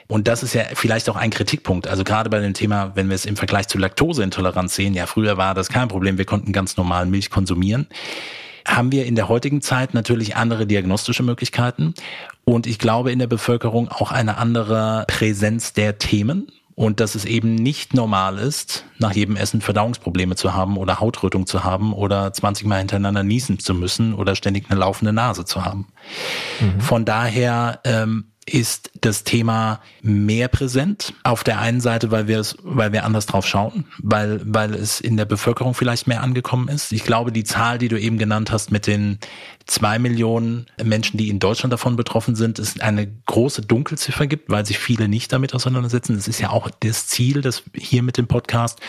Und 0.08 0.28
das 0.28 0.44
ist 0.44 0.54
ja 0.54 0.64
vielleicht 0.74 1.10
auch 1.10 1.16
ein 1.16 1.30
Kritikpunkt. 1.30 1.88
Also 1.88 2.04
gerade 2.04 2.30
bei 2.30 2.40
dem 2.40 2.54
Thema, 2.54 2.92
wenn 2.96 3.10
wir 3.10 3.16
es 3.16 3.26
im 3.26 3.38
Vergleich 3.38 3.68
zu 3.68 3.78
Laktoseintoleranz 3.78 4.76
sehen, 4.76 4.94
ja, 4.94 5.06
früher 5.06 5.38
war 5.38 5.54
das 5.54 5.70
kein 5.70 5.88
Problem. 5.88 6.18
Wir 6.18 6.26
konnten 6.26 6.52
ganz 6.52 6.76
normal 6.78 7.06
Milch 7.06 7.30
konsumieren 7.30 7.88
haben 8.68 8.92
wir 8.92 9.06
in 9.06 9.16
der 9.16 9.30
heutigen 9.30 9.62
Zeit 9.62 9.94
natürlich 9.94 10.36
andere 10.36 10.68
diagnostische 10.68 11.24
Möglichkeiten 11.24 11.94
und 12.44 12.68
ich 12.68 12.80
glaube 12.80 13.12
in 13.12 13.20
der 13.20 13.28
Bevölkerung 13.28 13.90
auch 13.90 14.12
eine 14.12 14.38
andere 14.38 15.06
Präsenz 15.08 15.74
der 15.74 15.98
Themen 15.98 16.52
und 16.76 17.00
dass 17.00 17.16
es 17.16 17.26
eben 17.26 17.56
nicht 17.56 17.94
normal 17.94 18.38
ist, 18.40 18.86
nach 18.98 19.14
jedem 19.14 19.36
Essen 19.36 19.62
Verdauungsprobleme 19.62 20.36
zu 20.36 20.54
haben 20.54 20.78
oder 20.78 21.00
Hautrötung 21.00 21.46
zu 21.46 21.64
haben 21.64 21.94
oder 21.94 22.34
20 22.34 22.66
Mal 22.66 22.80
hintereinander 22.80 23.24
niesen 23.24 23.60
zu 23.60 23.74
müssen 23.74 24.16
oder 24.16 24.36
ständig 24.36 24.70
eine 24.70 24.80
laufende 24.80 25.14
Nase 25.14 25.46
zu 25.46 25.64
haben. 25.64 25.88
Mhm. 26.60 26.82
Von 26.82 27.06
daher 27.06 27.82
ähm, 27.84 28.31
ist 28.46 28.92
das 29.02 29.24
Thema 29.24 29.82
mehr 30.02 30.48
präsent. 30.48 31.14
Auf 31.24 31.44
der 31.44 31.60
einen 31.60 31.80
Seite, 31.80 32.10
weil 32.12 32.28
wir 32.28 32.40
es, 32.40 32.58
weil 32.64 32.92
wir 32.92 33.06
anders 33.06 33.28
drauf 33.28 33.46
schauen, 33.46 33.86
weil, 34.00 34.42
weil 34.44 34.74
es 34.74 35.00
in 35.00 35.16
der 35.16 35.26
Bevölkerung 35.26 35.74
vielleicht 35.74 36.08
mehr 36.08 36.22
angekommen 36.24 36.68
ist. 36.68 36.92
Ich 36.92 37.04
glaube, 37.04 37.32
die 37.32 37.44
Zahl, 37.44 37.78
die 37.78 37.88
du 37.88 38.00
eben 38.00 38.18
genannt 38.18 38.52
hast 38.52 38.72
mit 38.72 38.88
den 38.88 39.20
zwei 39.68 40.00
Millionen 40.00 40.66
Menschen, 40.84 41.18
die 41.18 41.30
in 41.30 41.40
Deutschland 41.40 41.72
davon 41.72 41.96
betroffen 41.96 42.36
sind, 42.36 42.58
ist 42.58 42.82
eine 42.82 43.08
große 43.08 43.62
Dunkelziffer 43.62 44.26
gibt, 44.26 44.50
weil 44.50 44.66
sich 44.66 44.80
viele 44.80 45.08
nicht 45.08 45.32
damit 45.32 45.54
auseinandersetzen. 45.54 46.16
Das 46.16 46.28
ist 46.28 46.42
ja 46.42 46.50
auch 46.50 46.70
das 46.80 47.08
Ziel, 47.08 47.42
das 47.42 47.64
hier 47.76 48.02
mit 48.02 48.18
dem 48.18 48.28
Podcast 48.28 48.80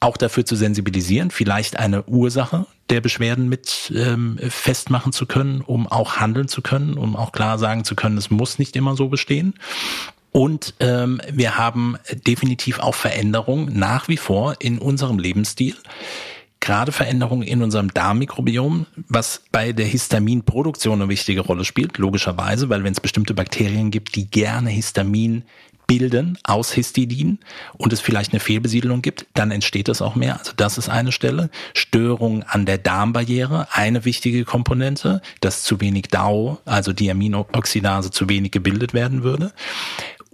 auch 0.00 0.16
dafür 0.16 0.44
zu 0.44 0.56
sensibilisieren, 0.56 1.30
vielleicht 1.30 1.78
eine 1.78 2.04
Ursache 2.04 2.66
der 2.90 3.00
Beschwerden 3.00 3.48
mit 3.48 3.92
ähm, 3.94 4.38
festmachen 4.48 5.12
zu 5.12 5.26
können, 5.26 5.60
um 5.60 5.86
auch 5.86 6.16
handeln 6.16 6.48
zu 6.48 6.62
können, 6.62 6.96
um 6.98 7.16
auch 7.16 7.32
klar 7.32 7.58
sagen 7.58 7.84
zu 7.84 7.96
können, 7.96 8.16
es 8.16 8.30
muss 8.30 8.58
nicht 8.58 8.76
immer 8.76 8.96
so 8.96 9.08
bestehen. 9.08 9.54
Und 10.32 10.74
ähm, 10.80 11.20
wir 11.32 11.56
haben 11.56 11.96
definitiv 12.26 12.78
auch 12.78 12.94
Veränderungen 12.94 13.78
nach 13.78 14.08
wie 14.08 14.18
vor 14.18 14.56
in 14.58 14.78
unserem 14.78 15.18
Lebensstil. 15.18 15.74
Gerade 16.60 16.92
Veränderungen 16.92 17.42
in 17.42 17.62
unserem 17.62 17.94
Darmmikrobiom, 17.94 18.86
was 19.08 19.42
bei 19.52 19.72
der 19.72 19.86
Histaminproduktion 19.86 21.00
eine 21.00 21.08
wichtige 21.08 21.40
Rolle 21.40 21.64
spielt, 21.64 21.96
logischerweise, 21.98 22.68
weil 22.68 22.84
wenn 22.84 22.92
es 22.92 23.00
bestimmte 23.00 23.34
Bakterien 23.34 23.90
gibt, 23.90 24.14
die 24.14 24.28
gerne 24.28 24.70
Histamin 24.70 25.44
bilden 25.86 26.38
aus 26.44 26.72
Histidin 26.72 27.38
und 27.76 27.92
es 27.92 28.00
vielleicht 28.00 28.32
eine 28.32 28.40
Fehlbesiedelung 28.40 29.02
gibt, 29.02 29.26
dann 29.34 29.50
entsteht 29.50 29.88
das 29.88 30.02
auch 30.02 30.14
mehr. 30.14 30.38
Also 30.38 30.52
das 30.56 30.78
ist 30.78 30.88
eine 30.88 31.12
Stelle. 31.12 31.50
Störung 31.74 32.42
an 32.42 32.66
der 32.66 32.78
Darmbarriere, 32.78 33.68
eine 33.72 34.04
wichtige 34.04 34.44
Komponente, 34.44 35.22
dass 35.40 35.62
zu 35.62 35.80
wenig 35.80 36.08
DAO, 36.08 36.58
also 36.64 36.92
Diaminoxidase, 36.92 38.10
zu 38.10 38.28
wenig 38.28 38.52
gebildet 38.52 38.94
werden 38.94 39.22
würde 39.22 39.52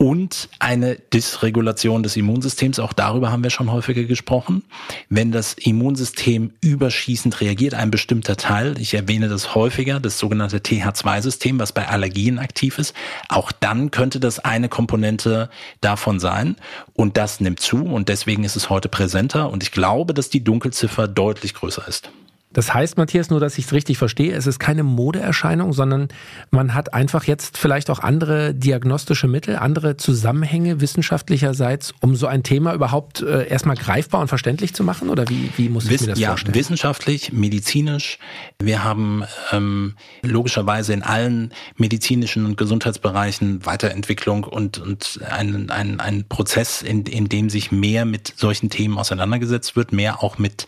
und 0.02 0.48
eine 0.58 0.96
Dysregulation 0.96 2.02
des 2.02 2.16
Immunsystems. 2.16 2.80
Auch 2.80 2.92
darüber 2.92 3.30
haben 3.30 3.44
wir 3.44 3.50
schon 3.50 3.70
häufiger 3.70 4.02
gesprochen. 4.02 4.64
Wenn 5.08 5.30
das 5.30 5.54
Immunsystem 5.54 6.50
überschießend 6.60 7.40
reagiert, 7.40 7.74
ein 7.74 7.92
bestimmter 7.92 8.36
Teil, 8.36 8.80
ich 8.80 8.94
erwähne 8.94 9.28
das 9.28 9.54
häufiger, 9.54 10.00
das 10.00 10.18
sogenannte 10.18 10.58
TH2-System, 10.58 11.60
was 11.60 11.70
bei 11.70 11.86
Allergien 11.86 12.40
aktiv 12.40 12.78
ist, 12.78 12.96
auch 13.28 13.52
dann 13.52 13.92
könnte 13.92 14.18
das 14.18 14.40
eine 14.40 14.68
Komponente 14.68 15.48
davon 15.80 16.18
sein. 16.18 16.56
Und 16.94 17.16
das 17.16 17.38
nimmt 17.38 17.60
zu 17.60 17.84
und 17.84 18.08
deswegen 18.08 18.42
ist 18.42 18.56
es 18.56 18.70
heute 18.70 18.88
präsenter. 18.88 19.50
Und 19.50 19.62
ich 19.62 19.70
glaube, 19.70 20.14
dass 20.14 20.30
die 20.30 20.42
Dunkelziffer 20.42 21.06
deutlich 21.06 21.54
größer 21.54 21.86
ist. 21.86 22.10
Das 22.52 22.74
heißt, 22.74 22.98
Matthias, 22.98 23.30
nur 23.30 23.40
dass 23.40 23.58
ich 23.58 23.66
es 23.66 23.72
richtig 23.72 23.98
verstehe, 23.98 24.34
es 24.34 24.46
ist 24.46 24.58
keine 24.58 24.82
Modeerscheinung, 24.82 25.72
sondern 25.72 26.08
man 26.50 26.74
hat 26.74 26.92
einfach 26.94 27.24
jetzt 27.24 27.58
vielleicht 27.58 27.90
auch 27.90 28.00
andere 28.00 28.54
diagnostische 28.54 29.26
Mittel, 29.28 29.56
andere 29.56 29.96
Zusammenhänge 29.96 30.80
wissenschaftlicherseits, 30.80 31.94
um 32.00 32.14
so 32.14 32.26
ein 32.26 32.42
Thema 32.42 32.74
überhaupt 32.74 33.22
äh, 33.22 33.48
erstmal 33.48 33.76
greifbar 33.76 34.20
und 34.20 34.28
verständlich 34.28 34.74
zu 34.74 34.84
machen? 34.84 35.08
Oder 35.08 35.28
wie, 35.28 35.50
wie 35.56 35.68
muss 35.68 35.84
ich 35.84 35.90
Wiss, 35.90 36.00
mir 36.02 36.08
das 36.08 36.18
ja, 36.18 36.28
vorstellen? 36.28 36.54
Wissenschaftlich, 36.54 37.32
medizinisch. 37.32 38.18
Wir 38.60 38.84
haben 38.84 39.24
ähm, 39.50 39.94
logischerweise 40.22 40.92
in 40.92 41.02
allen 41.02 41.52
medizinischen 41.76 42.44
und 42.44 42.56
Gesundheitsbereichen 42.56 43.64
Weiterentwicklung 43.64 44.44
und, 44.44 44.78
und 44.78 45.20
einen, 45.30 45.70
einen, 45.70 46.00
einen 46.00 46.28
Prozess, 46.28 46.82
in, 46.82 47.04
in 47.06 47.28
dem 47.28 47.48
sich 47.48 47.72
mehr 47.72 48.04
mit 48.04 48.34
solchen 48.36 48.68
Themen 48.68 48.98
auseinandergesetzt 48.98 49.76
wird, 49.76 49.92
mehr 49.92 50.22
auch 50.22 50.38
mit 50.38 50.66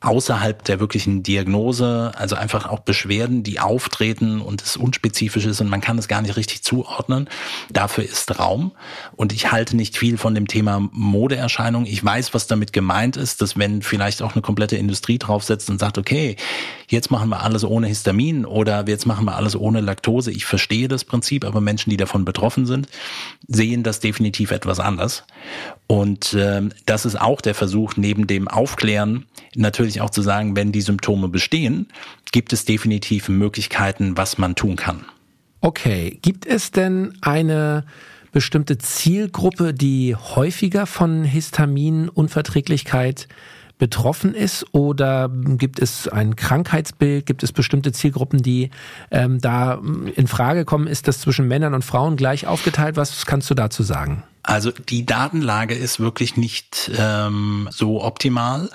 außerhalb 0.00 0.62
der 0.64 0.80
wirklichen 0.80 1.23
Diagnose, 1.26 2.12
also 2.14 2.36
einfach 2.36 2.68
auch 2.68 2.80
Beschwerden, 2.80 3.42
die 3.42 3.58
auftreten 3.58 4.40
und 4.40 4.62
es 4.62 4.76
unspezifisch 4.76 5.46
ist 5.46 5.60
und 5.60 5.68
man 5.68 5.80
kann 5.80 5.98
es 5.98 6.08
gar 6.08 6.22
nicht 6.22 6.36
richtig 6.36 6.62
zuordnen. 6.62 7.28
Dafür 7.72 8.04
ist 8.04 8.38
Raum. 8.38 8.72
Und 9.16 9.32
ich 9.32 9.50
halte 9.50 9.76
nicht 9.76 9.96
viel 9.96 10.18
von 10.18 10.34
dem 10.34 10.46
Thema 10.46 10.88
Modeerscheinung. 10.92 11.86
Ich 11.86 12.04
weiß, 12.04 12.34
was 12.34 12.46
damit 12.46 12.72
gemeint 12.72 13.16
ist, 13.16 13.42
dass 13.42 13.58
wenn 13.58 13.82
vielleicht 13.82 14.22
auch 14.22 14.34
eine 14.34 14.42
komplette 14.42 14.76
Industrie 14.76 15.18
draufsetzt 15.18 15.70
und 15.70 15.80
sagt, 15.80 15.98
okay, 15.98 16.36
jetzt 16.88 17.10
machen 17.10 17.28
wir 17.28 17.42
alles 17.42 17.64
ohne 17.64 17.86
Histamin 17.86 18.44
oder 18.44 18.86
jetzt 18.86 19.06
machen 19.06 19.24
wir 19.24 19.36
alles 19.36 19.56
ohne 19.56 19.80
Laktose. 19.80 20.30
Ich 20.30 20.44
verstehe 20.44 20.88
das 20.88 21.04
Prinzip, 21.04 21.44
aber 21.44 21.60
Menschen, 21.60 21.90
die 21.90 21.96
davon 21.96 22.24
betroffen 22.24 22.66
sind, 22.66 22.88
sehen 23.48 23.82
das 23.82 24.00
definitiv 24.00 24.50
etwas 24.50 24.80
anders. 24.80 25.24
Und 25.86 26.34
äh, 26.34 26.62
das 26.86 27.04
ist 27.04 27.20
auch 27.20 27.40
der 27.40 27.54
Versuch, 27.54 27.96
neben 27.96 28.26
dem 28.26 28.48
Aufklären 28.48 29.26
natürlich 29.56 30.00
auch 30.00 30.10
zu 30.10 30.22
sagen, 30.22 30.56
wenn 30.56 30.72
die 30.72 30.80
Symptome 30.80 31.13
bestehen, 31.28 31.88
gibt 32.32 32.52
es 32.52 32.64
definitiv 32.64 33.28
Möglichkeiten, 33.28 34.16
was 34.16 34.38
man 34.38 34.54
tun 34.54 34.76
kann. 34.76 35.04
Okay, 35.60 36.18
gibt 36.20 36.46
es 36.46 36.72
denn 36.72 37.16
eine 37.22 37.84
bestimmte 38.32 38.78
Zielgruppe, 38.78 39.72
die 39.72 40.16
häufiger 40.16 40.86
von 40.86 41.24
Histaminunverträglichkeit 41.24 43.28
betroffen 43.78 44.34
ist 44.34 44.66
oder 44.72 45.30
gibt 45.32 45.80
es 45.80 46.06
ein 46.08 46.36
Krankheitsbild, 46.36 47.26
gibt 47.26 47.42
es 47.42 47.52
bestimmte 47.52 47.92
Zielgruppen, 47.92 48.42
die 48.42 48.70
ähm, 49.10 49.40
da 49.40 49.80
in 50.14 50.26
Frage 50.26 50.64
kommen? 50.64 50.86
Ist 50.86 51.08
das 51.08 51.20
zwischen 51.20 51.48
Männern 51.48 51.74
und 51.74 51.84
Frauen 51.84 52.16
gleich 52.16 52.46
aufgeteilt? 52.46 52.96
Was 52.96 53.26
kannst 53.26 53.50
du 53.50 53.54
dazu 53.54 53.82
sagen? 53.82 54.22
Also 54.42 54.70
die 54.70 55.06
Datenlage 55.06 55.74
ist 55.74 55.98
wirklich 55.98 56.36
nicht 56.36 56.90
ähm, 56.98 57.68
so 57.72 58.02
optimal. 58.02 58.68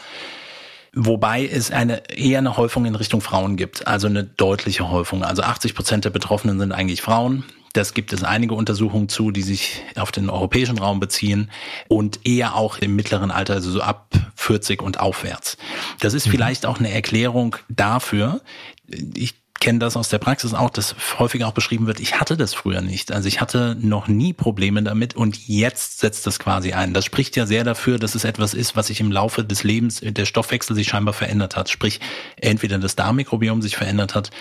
Wobei 0.93 1.46
es 1.46 1.72
eine 1.72 2.10
eher 2.10 2.39
eine 2.39 2.58
Häufung 2.58 2.86
in 2.86 2.96
Richtung 2.96 3.22
Frauen 3.22 3.58
gibt, 3.58 3.88
also 3.88 4.08
eine 4.08 4.24
deutliche 4.24 4.89
Häufung. 4.89 5.24
Also 5.24 5.43
80 5.43 5.75
Prozent 5.75 6.05
der 6.05 6.10
Betroffenen 6.10 6.60
sind 6.60 6.72
eigentlich 6.72 7.01
Frauen. 7.01 7.43
Das 7.74 7.93
gibt 7.93 8.13
es 8.13 8.24
einige 8.24 8.55
Untersuchungen 8.55 9.10
zu, 9.10 9.31
die 9.31 9.43
sich 9.43 9.84
auf 9.96 10.12
den 10.12 10.29
europäischen 10.29 10.79
Raum 10.79 11.00
beziehen 11.00 11.51
und 11.88 12.25
eher 12.25 12.55
auch 12.55 12.79
im 12.79 12.96
mittleren 12.96 13.29
Alter, 13.29 13.53
also 13.53 13.69
so 13.69 13.81
ab 13.81 14.10
40 14.36 14.81
und 14.81 15.00
aufwärts. 15.00 15.58
Das 16.00 16.13
ist 16.13 16.27
mhm. 16.27 16.31
vielleicht 16.31 16.65
auch 16.65 16.79
eine 16.79 16.91
Erklärung 16.91 17.55
dafür. 17.69 18.41
Ich 19.13 19.36
kenne 19.59 19.79
das 19.79 19.97
aus 19.97 20.09
der 20.09 20.19
Praxis 20.19 20.53
auch, 20.53 20.69
dass 20.69 20.95
häufig 21.19 21.43
auch 21.43 21.51
beschrieben 21.51 21.87
wird, 21.87 21.99
ich 21.99 22.19
hatte 22.19 22.37
das 22.37 22.53
früher 22.53 22.81
nicht. 22.81 23.11
Also 23.11 23.27
ich 23.27 23.41
hatte 23.41 23.77
noch 23.79 24.07
nie 24.07 24.33
Probleme 24.33 24.83
damit 24.83 25.15
und 25.15 25.47
jetzt 25.47 25.99
setzt 25.99 26.25
das 26.27 26.39
quasi 26.39 26.73
ein. 26.73 26.93
Das 26.93 27.05
spricht 27.05 27.35
ja 27.35 27.45
sehr 27.45 27.63
dafür, 27.63 27.99
dass 27.99 28.15
es 28.15 28.23
etwas 28.23 28.53
ist, 28.53 28.75
was 28.75 28.87
sich 28.87 28.99
im 28.99 29.11
Laufe 29.11 29.43
des 29.43 29.63
Lebens, 29.63 30.01
der 30.01 30.25
Stoffwechsel 30.25 30.75
sich 30.75 30.87
scheinbar 30.87 31.13
verändert 31.13 31.55
hat. 31.55 31.69
Sprich, 31.69 31.99
entweder 32.37 32.77
das 32.79 32.95
Darmmikrobiom 32.95 33.61
sich 33.61 33.75
verändert 33.75 34.15
hat, 34.15 34.31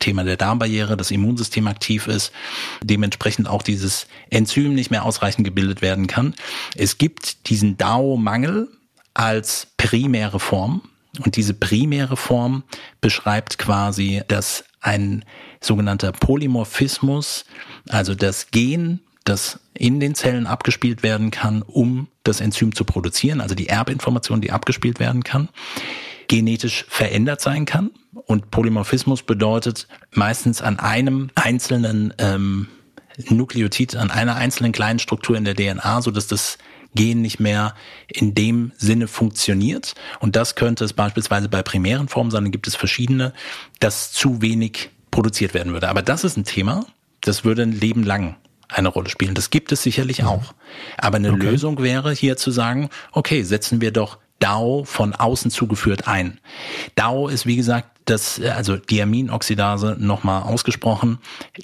Thema 0.00 0.24
der 0.24 0.36
Darmbarriere, 0.36 0.96
das 0.96 1.10
Immunsystem 1.10 1.68
aktiv 1.68 2.08
ist, 2.08 2.32
dementsprechend 2.82 3.48
auch 3.48 3.62
dieses 3.62 4.06
Enzym 4.30 4.74
nicht 4.74 4.90
mehr 4.90 5.04
ausreichend 5.04 5.44
gebildet 5.44 5.82
werden 5.82 6.06
kann. 6.08 6.34
Es 6.76 6.98
gibt 6.98 7.48
diesen 7.48 7.76
DAO-Mangel 7.76 8.68
als 9.14 9.68
primäre 9.76 10.40
Form 10.40 10.82
und 11.24 11.36
diese 11.36 11.54
primäre 11.54 12.16
Form 12.16 12.62
beschreibt 13.00 13.58
quasi, 13.58 14.22
dass 14.28 14.64
ein 14.80 15.24
sogenannter 15.60 16.12
Polymorphismus, 16.12 17.44
also 17.88 18.14
das 18.14 18.50
Gen, 18.50 19.00
das 19.24 19.60
in 19.74 20.00
den 20.00 20.14
Zellen 20.14 20.46
abgespielt 20.46 21.02
werden 21.02 21.30
kann, 21.30 21.62
um 21.62 22.08
das 22.24 22.40
Enzym 22.40 22.74
zu 22.74 22.84
produzieren, 22.84 23.40
also 23.40 23.54
die 23.54 23.68
Erbinformation, 23.68 24.40
die 24.40 24.52
abgespielt 24.52 25.00
werden 25.00 25.22
kann, 25.22 25.48
genetisch 26.28 26.84
verändert 26.88 27.40
sein 27.40 27.64
kann. 27.64 27.90
Und 28.26 28.50
Polymorphismus 28.50 29.22
bedeutet 29.22 29.88
meistens 30.12 30.62
an 30.62 30.78
einem 30.78 31.30
einzelnen 31.34 32.14
ähm, 32.18 32.68
Nukleotid, 33.28 33.96
an 33.96 34.10
einer 34.10 34.36
einzelnen 34.36 34.72
kleinen 34.72 34.98
Struktur 34.98 35.36
in 35.36 35.44
der 35.44 35.54
DNA, 35.54 36.02
so 36.02 36.10
dass 36.10 36.26
das 36.26 36.58
Gen 36.94 37.22
nicht 37.22 37.40
mehr 37.40 37.74
in 38.08 38.34
dem 38.34 38.72
Sinne 38.76 39.08
funktioniert. 39.08 39.94
Und 40.20 40.36
das 40.36 40.54
könnte 40.54 40.84
es 40.84 40.92
beispielsweise 40.92 41.48
bei 41.48 41.62
primären 41.62 42.08
Formen 42.08 42.30
sein, 42.30 42.44
dann 42.44 42.52
gibt 42.52 42.66
es 42.66 42.76
verschiedene, 42.76 43.32
dass 43.78 44.12
zu 44.12 44.42
wenig 44.42 44.90
produziert 45.10 45.54
werden 45.54 45.72
würde. 45.72 45.88
Aber 45.88 46.02
das 46.02 46.24
ist 46.24 46.36
ein 46.36 46.44
Thema, 46.44 46.86
das 47.20 47.44
würde 47.44 47.62
ein 47.62 47.72
Leben 47.72 48.02
lang 48.02 48.36
eine 48.68 48.88
Rolle 48.88 49.08
spielen. 49.08 49.34
Das 49.34 49.50
gibt 49.50 49.72
es 49.72 49.82
sicherlich 49.82 50.22
mhm. 50.22 50.28
auch. 50.28 50.54
Aber 50.96 51.16
eine 51.16 51.32
okay. 51.32 51.50
Lösung 51.50 51.80
wäre 51.82 52.12
hier 52.12 52.36
zu 52.36 52.50
sagen, 52.50 52.90
okay, 53.12 53.42
setzen 53.42 53.80
wir 53.80 53.92
doch 53.92 54.18
DAO 54.38 54.84
von 54.84 55.14
außen 55.14 55.50
zugeführt 55.50 56.06
ein. 56.06 56.40
DAO 56.94 57.28
ist 57.28 57.46
wie 57.46 57.56
gesagt 57.56 57.90
das, 58.04 58.40
also 58.40 58.76
Diaminoxidase 58.76 59.96
nochmal 59.98 60.42
ausgesprochen, 60.42 61.18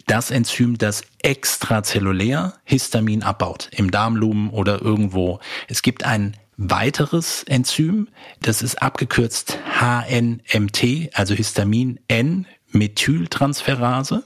das 0.07 0.31
Enzym, 0.31 0.77
das 0.77 1.03
extrazellulär 1.23 2.55
Histamin 2.65 3.23
abbaut, 3.23 3.71
im 3.73 3.91
Darmlumen 3.91 4.51
oder 4.51 4.83
irgendwo. 4.83 5.41
Es 5.69 5.83
gibt 5.83 6.05
ein 6.05 6.37
weiteres 6.57 7.45
Enzym, 7.45 8.09
das 8.41 8.63
ist 8.63 8.83
abgekürzt 8.83 9.59
HNMT, 9.81 11.11
also 11.15 11.35
Histamin 11.35 11.99
N 12.09 12.47
Methyltransferase. 12.71 14.25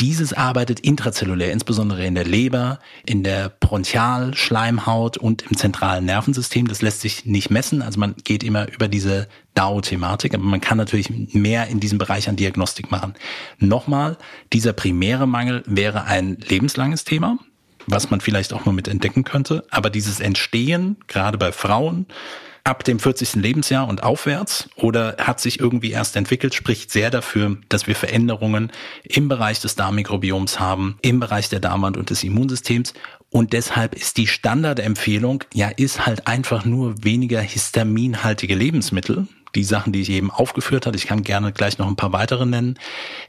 Dieses 0.00 0.32
arbeitet 0.32 0.80
intrazellulär, 0.80 1.52
insbesondere 1.52 2.06
in 2.06 2.14
der 2.14 2.24
Leber, 2.24 2.78
in 3.04 3.22
der 3.22 3.50
Bronchialschleimhaut 3.50 5.18
und 5.18 5.42
im 5.42 5.58
zentralen 5.58 6.06
Nervensystem. 6.06 6.66
Das 6.68 6.80
lässt 6.80 7.02
sich 7.02 7.26
nicht 7.26 7.50
messen. 7.50 7.82
Also 7.82 8.00
man 8.00 8.14
geht 8.24 8.42
immer 8.42 8.72
über 8.72 8.88
diese 8.88 9.28
DAO-Thematik, 9.54 10.32
aber 10.32 10.42
man 10.42 10.62
kann 10.62 10.78
natürlich 10.78 11.10
mehr 11.34 11.66
in 11.66 11.80
diesem 11.80 11.98
Bereich 11.98 12.30
an 12.30 12.36
Diagnostik 12.36 12.90
machen. 12.90 13.12
Nochmal, 13.58 14.16
dieser 14.54 14.72
primäre 14.72 15.28
Mangel 15.28 15.62
wäre 15.66 16.04
ein 16.04 16.38
lebenslanges 16.48 17.04
Thema 17.04 17.38
was 17.86 18.10
man 18.10 18.20
vielleicht 18.20 18.52
auch 18.52 18.66
mal 18.66 18.72
mit 18.72 18.86
entdecken 18.86 19.24
könnte. 19.24 19.64
Aber 19.70 19.90
dieses 19.90 20.20
Entstehen, 20.20 20.96
gerade 21.08 21.38
bei 21.38 21.50
Frauen, 21.50 22.06
ab 22.64 22.84
dem 22.84 22.98
40. 22.98 23.34
Lebensjahr 23.36 23.88
und 23.88 24.02
aufwärts 24.02 24.68
oder 24.76 25.16
hat 25.18 25.40
sich 25.40 25.60
irgendwie 25.60 25.90
erst 25.90 26.16
entwickelt, 26.16 26.54
spricht 26.54 26.90
sehr 26.90 27.10
dafür, 27.10 27.56
dass 27.68 27.86
wir 27.86 27.96
Veränderungen 27.96 28.70
im 29.04 29.28
Bereich 29.28 29.60
des 29.60 29.76
Darmmikrobioms 29.76 30.60
haben, 30.60 30.98
im 31.02 31.20
Bereich 31.20 31.48
der 31.48 31.60
Darmwand 31.60 31.96
und 31.96 32.10
des 32.10 32.24
Immunsystems. 32.24 32.94
Und 33.30 33.52
deshalb 33.52 33.94
ist 33.94 34.16
die 34.16 34.26
Standardempfehlung, 34.26 35.44
ja, 35.54 35.68
ist 35.68 36.06
halt 36.06 36.26
einfach 36.26 36.64
nur 36.64 37.04
weniger 37.04 37.40
histaminhaltige 37.40 38.54
Lebensmittel. 38.54 39.28
Die 39.54 39.64
Sachen, 39.64 39.92
die 39.92 40.02
ich 40.02 40.10
eben 40.10 40.30
aufgeführt 40.30 40.86
habe, 40.86 40.96
ich 40.96 41.06
kann 41.06 41.22
gerne 41.22 41.52
gleich 41.52 41.78
noch 41.78 41.88
ein 41.88 41.96
paar 41.96 42.12
weitere 42.12 42.46
nennen, 42.46 42.78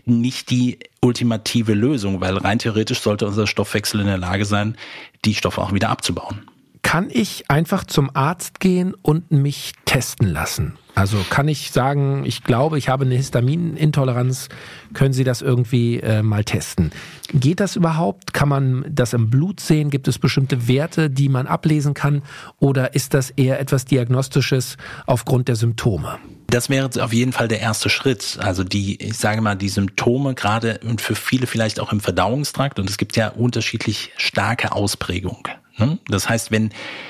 nicht 0.05 0.51
die 0.51 0.77
ultimative 1.01 1.73
Lösung, 1.73 2.21
weil 2.21 2.37
rein 2.37 2.59
theoretisch 2.59 2.99
sollte 2.99 3.25
unser 3.25 3.47
Stoffwechsel 3.47 4.01
in 4.01 4.07
der 4.07 4.19
Lage 4.19 4.45
sein, 4.45 4.77
die 5.25 5.33
Stoffe 5.33 5.61
auch 5.61 5.73
wieder 5.73 5.89
abzubauen 5.89 6.50
kann 6.81 7.09
ich 7.11 7.49
einfach 7.49 7.83
zum 7.85 8.15
Arzt 8.15 8.59
gehen 8.59 8.93
und 9.01 9.31
mich 9.31 9.73
testen 9.85 10.27
lassen? 10.27 10.77
Also 10.93 11.17
kann 11.29 11.47
ich 11.47 11.71
sagen, 11.71 12.25
ich 12.25 12.43
glaube, 12.43 12.77
ich 12.77 12.89
habe 12.89 13.05
eine 13.05 13.15
Histaminintoleranz, 13.15 14.49
können 14.93 15.13
Sie 15.13 15.23
das 15.23 15.41
irgendwie 15.41 16.01
äh, 16.01 16.21
mal 16.21 16.43
testen? 16.43 16.91
Geht 17.33 17.61
das 17.61 17.77
überhaupt? 17.77 18.33
Kann 18.33 18.49
man 18.49 18.85
das 18.89 19.13
im 19.13 19.29
Blut 19.29 19.61
sehen? 19.61 19.89
Gibt 19.89 20.07
es 20.09 20.19
bestimmte 20.19 20.67
Werte, 20.67 21.09
die 21.09 21.29
man 21.29 21.47
ablesen 21.47 21.93
kann? 21.93 22.23
Oder 22.59 22.93
ist 22.93 23.13
das 23.13 23.29
eher 23.29 23.59
etwas 23.59 23.85
Diagnostisches 23.85 24.75
aufgrund 25.05 25.47
der 25.47 25.55
Symptome? 25.55 26.19
Das 26.47 26.69
wäre 26.69 26.89
auf 27.01 27.13
jeden 27.13 27.31
Fall 27.31 27.47
der 27.47 27.61
erste 27.61 27.89
Schritt. 27.89 28.37
Also 28.41 28.65
die, 28.65 29.01
ich 29.01 29.17
sage 29.17 29.39
mal, 29.39 29.55
die 29.55 29.69
Symptome 29.69 30.35
gerade 30.35 30.81
und 30.83 30.99
für 30.99 31.15
viele 31.15 31.47
vielleicht 31.47 31.79
auch 31.79 31.93
im 31.93 32.01
Verdauungstrakt 32.01 32.79
und 32.79 32.89
es 32.89 32.97
gibt 32.97 33.15
ja 33.15 33.29
unterschiedlich 33.29 34.11
starke 34.17 34.73
Ausprägung. 34.73 35.47
Ne? 35.81 35.97
Das 36.07 36.29
heißt, 36.29 36.51
wenn, 36.51 36.69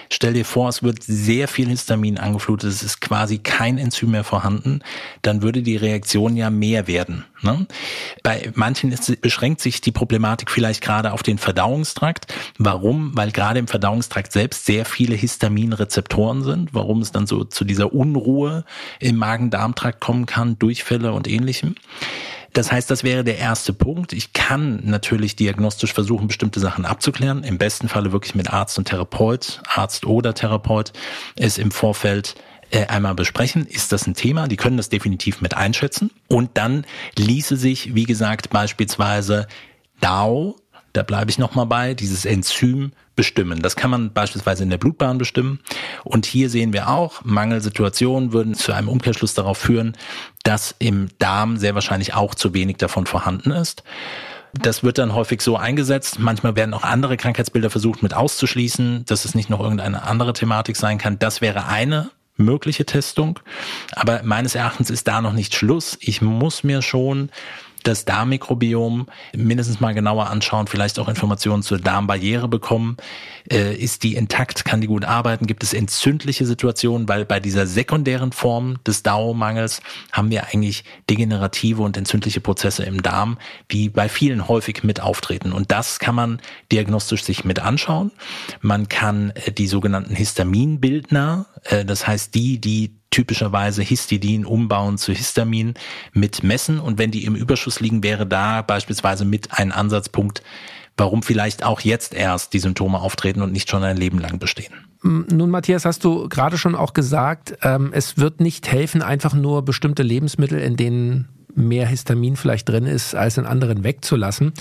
stell 0.10 0.34
dir 0.34 0.46
vor, 0.46 0.70
es 0.70 0.82
wird 0.82 1.04
sehr 1.04 1.48
viel 1.48 1.68
Histamin 1.68 2.18
angeflutet, 2.18 2.70
es 2.70 2.84
ist 2.84 3.02
quasi 3.02 3.38
kein 3.38 3.78
Enzym 3.78 4.12
mehr 4.12 4.24
vorhanden, 4.24 4.82
dann 5.22 5.42
würde 5.42 5.62
die 5.62 5.78
Reaktion 5.78 6.36
ja 6.36 6.50
mehr 6.50 6.88
werden. 6.88 7.26
Ne? 7.42 7.68
Bei 8.24 8.52
manchen 8.56 8.92
ist, 8.92 9.22
beschränkt 9.22 9.62
sich 9.62 9.82
die 9.82 9.92
Problematik 9.92 10.50
vielleicht 10.50 10.82
gerade 10.82 11.12
auf 11.12 11.24
den 11.24 11.38
Verdauungstrakt. 11.38 12.34
Warum? 12.58 13.12
Weil 13.16 13.32
gerade 13.32 13.60
im 13.60 13.68
Verdauungstrakt 13.68 14.32
selbst 14.32 14.66
sehr 14.66 14.86
viele 14.86 15.16
Histaminrezeptoren 15.16 16.44
sind, 16.44 16.74
warum 16.74 17.02
es 17.02 17.12
dann 17.12 17.28
so 17.28 17.44
zu 17.44 17.66
dieser 17.66 17.94
Unruhe 17.94 18.64
im 19.00 19.18
Magen-Darm-Trakt 19.18 20.00
kommen 20.00 20.26
kann, 20.26 20.58
Durchfälle 20.60 21.14
und 21.14 21.28
ähnlichem. 21.28 21.76
Das 22.54 22.72
heißt, 22.72 22.92
das 22.92 23.04
wäre 23.04 23.24
der 23.24 23.38
erste 23.38 23.72
Punkt. 23.72 24.12
Ich 24.12 24.34
kann 24.34 24.82
natürlich 24.84 25.36
diagnostisch 25.36 25.94
versuchen, 25.94 26.28
bestimmte 26.28 26.60
Sachen 26.60 26.86
abzuklären. 26.86 27.44
Im 27.44 27.58
besten 27.58 27.88
Falle 27.88 28.12
wirklich 28.12 28.36
mit 28.36 28.52
Arzt 28.52 28.78
und 28.78 28.86
Therapeut, 28.86 29.62
Arzt 29.68 30.06
oder 30.06 30.34
Therapeut, 30.34 30.92
es 31.36 31.58
im 31.58 31.72
Vorfeld 31.72 32.36
äh, 32.72 32.88
einmal 32.88 33.16
besprechen. 33.16 33.66
Ist 33.66 33.92
das 33.92 34.06
ein 34.06 34.16
Thema? 34.16 34.48
Die 34.48 34.58
können 34.58 34.78
das 34.78 34.90
definitiv 34.90 35.42
mit 35.42 35.56
einschätzen. 35.56 36.12
Und 36.28 36.52
dann 36.56 36.86
ließe 37.18 37.56
sich, 37.56 37.96
wie 37.96 38.06
gesagt, 38.06 38.50
beispielsweise 38.50 39.48
DAO, 40.02 40.56
da 40.94 41.04
bleibe 41.04 41.32
ich 41.32 41.38
nochmal 41.38 41.66
bei, 41.66 41.94
dieses 41.94 42.26
Enzym 42.26 42.92
bestimmen. 43.16 43.62
Das 43.62 43.76
kann 43.76 43.92
man 43.92 44.14
beispielsweise 44.14 44.64
in 44.64 44.70
der 44.70 44.78
Blutbahn 44.78 45.18
bestimmen. 45.18 45.60
Und 46.04 46.26
hier 46.26 46.50
sehen 46.50 46.74
wir 46.74 46.90
auch, 46.90 47.24
Mangelsituationen 47.24 48.34
würden 48.34 48.56
zu 48.56 48.74
einem 48.74 48.90
Umkehrschluss 48.90 49.34
darauf 49.34 49.58
führen, 49.58 49.96
dass 50.44 50.76
im 50.80 51.10
Darm 51.20 51.58
sehr 51.58 51.76
wahrscheinlich 51.76 52.14
auch 52.14 52.36
zu 52.36 52.54
wenig 52.54 52.78
davon 52.78 53.06
vorhanden 53.06 53.52
ist. 53.52 53.84
Das 54.54 54.84
wird 54.84 54.98
dann 54.98 55.14
häufig 55.14 55.42
so 55.42 55.56
eingesetzt. 55.56 56.20
Manchmal 56.20 56.56
werden 56.56 56.74
auch 56.74 56.84
andere 56.84 57.16
Krankheitsbilder 57.16 57.70
versucht 57.70 58.04
mit 58.04 58.14
auszuschließen, 58.14 59.06
dass 59.06 59.24
es 59.24 59.34
nicht 59.34 59.50
noch 59.50 59.62
irgendeine 59.62 60.04
andere 60.04 60.34
Thematik 60.34 60.76
sein 60.76 60.98
kann. 60.98 61.20
Das 61.20 61.40
wäre 61.40 61.68
eine 61.68 62.12
mögliche 62.36 62.86
Testung. 62.86 63.40
Aber 63.94 64.22
meines 64.24 64.56
Erachtens 64.56 64.90
ist 64.90 65.08
da 65.08 65.22
noch 65.22 65.34
nicht 65.34 65.56
Schluss. 65.56 65.98
Ich 66.02 66.22
muss 66.22 66.64
mir 66.64 66.82
schon 66.82 67.30
das 67.84 68.06
Darmmikrobiom 68.06 69.08
mindestens 69.36 69.80
mal 69.80 69.94
genauer 69.94 70.30
anschauen, 70.30 70.68
vielleicht 70.68 71.00
auch 71.00 71.08
Informationen 71.08 71.64
zur 71.64 71.80
Darmbarriere 71.80 72.48
bekommen. 72.48 72.98
Äh, 73.50 73.76
ist 73.76 74.04
die 74.04 74.16
intakt? 74.16 74.66
Kann 74.66 74.82
die 74.82 74.88
gut 74.88 75.06
arbeiten? 75.06 75.48
Gibt 75.48 75.64
es 75.64 75.74
entzündliche 75.74 76.46
Situationen? 76.46 77.08
Weil 77.08 77.26
bei 77.26 77.40
dieser 77.40 77.68
sekundären 77.68 78.32
Form 78.32 78.78
des 78.86 79.04
Dauermangels 79.04 79.82
haben 80.12 80.30
wir 80.32 80.48
eigentlich 80.48 80.84
degenerative 81.10 81.82
und 81.82 81.98
entzündliche 81.98 82.42
Prozesse 82.42 82.84
im 82.84 83.02
Darm, 83.02 83.38
die 83.72 83.90
bei 83.90 84.10
vielen 84.10 84.48
häufig 84.48 84.84
mit 84.84 85.02
auftreten. 85.02 85.52
Und 85.52 85.72
das 85.72 86.00
kann 86.00 86.16
man 86.16 86.42
diagnostisch 86.72 87.24
sich 87.24 87.46
mit 87.46 87.60
anschauen. 87.60 88.12
Man 88.62 88.88
kann 88.90 89.32
äh, 89.32 89.52
die 89.52 89.68
sogenannten 89.68 90.16
Histaminbildner, 90.16 91.48
äh, 91.64 91.86
das 91.86 92.08
heißt 92.08 92.36
die, 92.36 92.60
die 92.60 93.01
typischerweise 93.12 93.84
Histidin 93.84 94.46
umbauen 94.46 94.98
zu 94.98 95.14
Histamin 95.14 95.76
mit 96.14 96.44
messen. 96.44 96.80
Und 96.80 96.98
wenn 96.98 97.12
die 97.12 97.26
im 97.26 97.36
Überschuss 97.36 97.80
liegen, 97.80 98.04
wäre 98.04 98.26
da 98.26 98.62
beispielsweise 98.62 99.26
mit 99.26 99.50
ein 99.60 99.72
Ansatzpunkt, 99.72 100.42
warum 100.98 101.22
vielleicht 101.22 101.64
auch 101.64 101.82
jetzt 101.82 102.14
erst 102.14 102.54
die 102.54 102.60
Symptome 102.60 103.00
auftreten 103.00 103.42
und 103.42 103.52
nicht 103.52 103.70
schon 103.70 103.84
ein 103.84 103.98
Leben 103.98 104.20
lang 104.20 104.40
bestehen. 104.40 104.74
Nun, 105.04 105.50
Matthias, 105.50 105.86
hast 105.86 106.04
du 106.04 106.30
gerade 106.30 106.58
schon 106.58 106.76
auch 106.76 106.94
gesagt, 106.94 107.58
ähm, 107.64 107.90
es 107.92 108.18
wird 108.18 108.40
nicht 108.40 108.72
helfen, 108.72 109.02
einfach 109.02 109.34
nur 109.34 109.64
bestimmte 109.66 110.04
Lebensmittel, 110.04 110.60
in 110.60 110.76
denen 110.76 111.28
mehr 111.56 111.88
Histamin 111.88 112.36
vielleicht 112.36 112.70
drin 112.70 112.86
ist, 112.86 113.16
als 113.16 113.38
in 113.38 113.46
anderen 113.46 113.84
wegzulassen. 113.84 114.54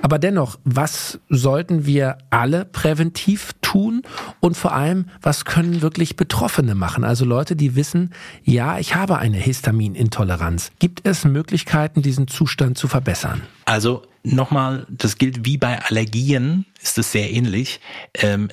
Aber 0.00 0.18
dennoch, 0.18 0.58
was 0.64 1.18
sollten 1.28 1.86
wir 1.86 2.18
alle 2.30 2.64
präventiv 2.64 3.52
tun? 3.76 4.02
Und 4.40 4.56
vor 4.56 4.72
allem, 4.72 5.06
was 5.20 5.44
können 5.44 5.82
wirklich 5.82 6.16
Betroffene 6.16 6.74
machen? 6.74 7.04
Also 7.04 7.24
Leute, 7.24 7.56
die 7.56 7.76
wissen, 7.76 8.14
ja, 8.42 8.78
ich 8.78 8.94
habe 8.94 9.18
eine 9.18 9.36
Histaminintoleranz. 9.36 10.72
Gibt 10.78 11.06
es 11.06 11.24
Möglichkeiten, 11.24 12.00
diesen 12.00 12.26
Zustand 12.26 12.78
zu 12.78 12.88
verbessern? 12.88 13.42
Also 13.66 14.02
nochmal, 14.22 14.86
das 14.88 15.18
gilt 15.18 15.44
wie 15.44 15.58
bei 15.58 15.78
Allergien, 15.82 16.64
ist 16.82 16.96
es 16.96 17.12
sehr 17.12 17.30
ähnlich. 17.30 17.80
Ähm, 18.14 18.48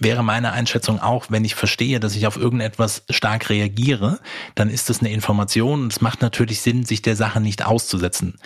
wäre 0.00 0.24
meine 0.24 0.52
Einschätzung 0.52 0.98
auch, 1.00 1.26
wenn 1.28 1.44
ich 1.44 1.54
verstehe, 1.54 2.00
dass 2.00 2.16
ich 2.16 2.26
auf 2.26 2.36
irgendetwas 2.36 3.02
stark 3.10 3.50
reagiere, 3.50 4.18
dann 4.54 4.70
ist 4.70 4.88
das 4.88 5.00
eine 5.00 5.12
Information 5.12 5.82
und 5.82 5.92
es 5.92 6.00
macht 6.00 6.22
natürlich 6.22 6.62
Sinn, 6.62 6.84
sich 6.84 7.02
der 7.02 7.16
Sache 7.16 7.40
nicht 7.40 7.66
auszusetzen. 7.66 8.38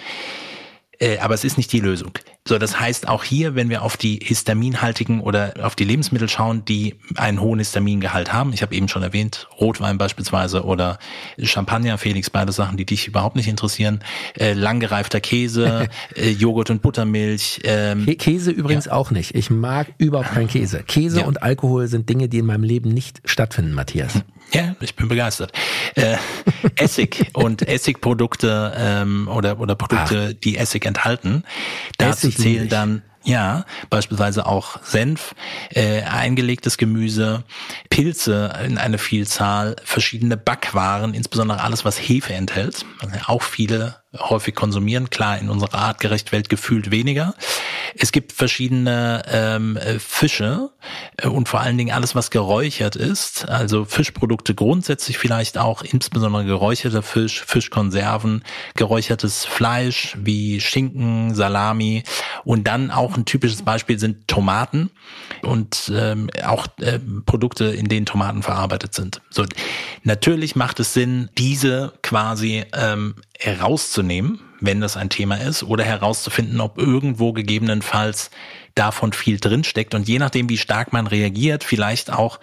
Äh, 0.99 1.19
aber 1.19 1.35
es 1.35 1.45
ist 1.45 1.57
nicht 1.57 1.73
die 1.73 1.81
Lösung. 1.81 2.11
So, 2.49 2.57
das 2.57 2.81
heißt 2.81 3.09
auch 3.09 3.25
hier, 3.25 3.55
wenn 3.57 3.69
wir 3.69 3.83
auf 3.83 3.99
die 3.99 4.21
histaminhaltigen 4.23 5.21
oder 5.21 5.53
auf 5.61 5.75
die 5.75 5.85
Lebensmittel 5.85 6.31
schauen, 6.31 6.65
die 6.65 6.95
einen 7.15 7.43
hohen 7.43 7.59
Histamingehalt 7.59 8.33
haben, 8.33 8.55
ich 8.55 8.63
habe 8.63 8.75
eben 8.75 8.89
schon 8.89 9.03
erwähnt, 9.03 9.49
Rotwein 9.61 9.99
beispielsweise 9.99 10.65
oder 10.65 10.99
Champagner, 11.43 11.99
Felix, 11.99 12.31
beide 12.31 12.53
Sachen, 12.53 12.79
die 12.79 12.87
dich 12.87 13.07
überhaupt 13.07 13.37
nicht 13.37 13.49
interessieren, 13.49 14.01
äh, 14.33 14.55
langgereifter 14.55 15.21
Käse, 15.21 15.91
äh, 16.17 16.31
Joghurt 16.31 16.71
und 16.71 16.81
Buttermilch. 16.81 17.61
Ähm, 17.65 18.07
Käse 18.17 18.51
übrigens 18.51 18.87
ja. 18.87 18.93
auch 18.93 19.11
nicht. 19.11 19.35
Ich 19.35 19.51
mag 19.51 19.89
überhaupt 19.99 20.33
keinen 20.33 20.49
Käse. 20.49 20.83
Käse 20.85 21.21
ja. 21.21 21.27
und 21.27 21.43
Alkohol 21.43 21.87
sind 21.87 22.09
Dinge, 22.09 22.31
die 22.31 22.39
in 22.39 22.47
meinem 22.47 22.65
Leben 22.65 22.89
nicht 22.89 23.21
stattfinden, 23.27 23.75
Matthias. 23.75 24.23
Ja, 24.53 24.75
ich 24.81 24.95
bin 24.95 25.09
begeistert. 25.09 25.53
Äh, 25.95 26.17
Essig 26.77 27.31
und 27.35 27.67
Essigprodukte 27.67 28.73
ähm, 28.77 29.29
oder, 29.29 29.61
oder 29.61 29.75
Produkte, 29.75 30.33
Ach. 30.33 30.41
die 30.43 30.57
Essig 30.57 30.87
enthalten. 30.87 31.45
Dazu 31.99 32.31
zählen 32.31 32.69
dann 32.69 33.03
ja, 33.25 33.67
beispielsweise 33.91 34.47
auch 34.47 34.83
Senf, 34.83 35.35
äh, 35.71 36.03
eingelegtes 36.03 36.79
Gemüse, 36.79 37.45
Pilze 37.91 38.59
in 38.65 38.79
eine 38.79 38.97
Vielzahl, 38.97 39.77
verschiedene 39.85 40.39
Backwaren, 40.39 41.13
insbesondere 41.13 41.61
alles, 41.61 41.85
was 41.85 41.99
Hefe 41.99 42.33
enthält, 42.33 42.87
auch 43.27 43.43
viele 43.43 43.97
häufig 44.21 44.55
konsumieren. 44.55 45.11
Klar, 45.11 45.39
in 45.39 45.51
unserer 45.51 45.75
artgerecht 45.75 46.33
Welt 46.33 46.49
gefühlt 46.49 46.91
weniger. 46.91 47.35
Es 47.97 48.13
gibt 48.13 48.33
verschiedene 48.33 49.23
ähm, 49.31 49.77
äh, 49.77 49.99
Fische 49.99 50.71
äh, 51.17 51.29
und 51.29 51.49
vor 51.49 51.61
allen 51.61 51.79
Dingen 51.79 51.93
alles, 51.95 52.15
was 52.15 52.31
geräuchert 52.31 52.97
ist. 52.97 53.49
Also 53.49 53.85
Fischprodukte 53.85 54.55
grundsätzlich 54.55 55.19
vielleicht 55.19 55.59
auch, 55.59 55.83
insbesondere 55.83 56.45
geräucherter 56.45 57.03
Fisch, 57.03 57.45
Fischkonserven, 57.45 58.45
geräuchertes 58.75 59.45
Fleisch 59.45 60.17
wie 60.21 60.61
Schinken, 60.61 61.35
Salami 61.35 62.03
und 62.45 62.67
dann 62.67 62.91
auch 62.91 63.17
ein 63.17 63.25
typisches 63.25 63.63
Beispiel 63.63 63.99
sind 63.99 64.29
Tomaten 64.29 64.91
und 65.43 65.93
ähm, 65.95 66.31
auch 66.45 66.67
äh, 66.81 66.99
Produkte, 67.27 67.67
in 67.67 67.89
denen 67.89 68.07
Tomaten 68.07 68.43
verarbeitet 68.43 68.95
sind. 68.95 69.21
So, 69.31 69.45
natürlich 70.03 70.57
macht 70.57 70.81
es 70.81 70.95
Sinn, 70.95 71.31
diese 71.39 71.93
quasi 72.03 72.65
ähm, 72.75 73.15
herauszunehmen, 73.39 74.08
wenn 74.61 74.81
das 74.81 74.97
ein 74.97 75.11
Thema 75.11 75.37
ist, 75.37 75.63
oder 75.63 75.85
herauszufinden, 75.85 76.61
ob 76.61 76.79
irgendwo 76.79 77.33
gegebenenfalls 77.33 78.31
davon 78.75 79.13
viel 79.13 79.39
drinsteckt 79.39 79.95
und 79.95 80.09
je 80.09 80.19
nachdem, 80.19 80.49
wie 80.49 80.59
stark 80.59 80.93
man 80.93 81.07
reagiert, 81.07 81.65
vielleicht 81.65 82.13
auch 82.13 82.41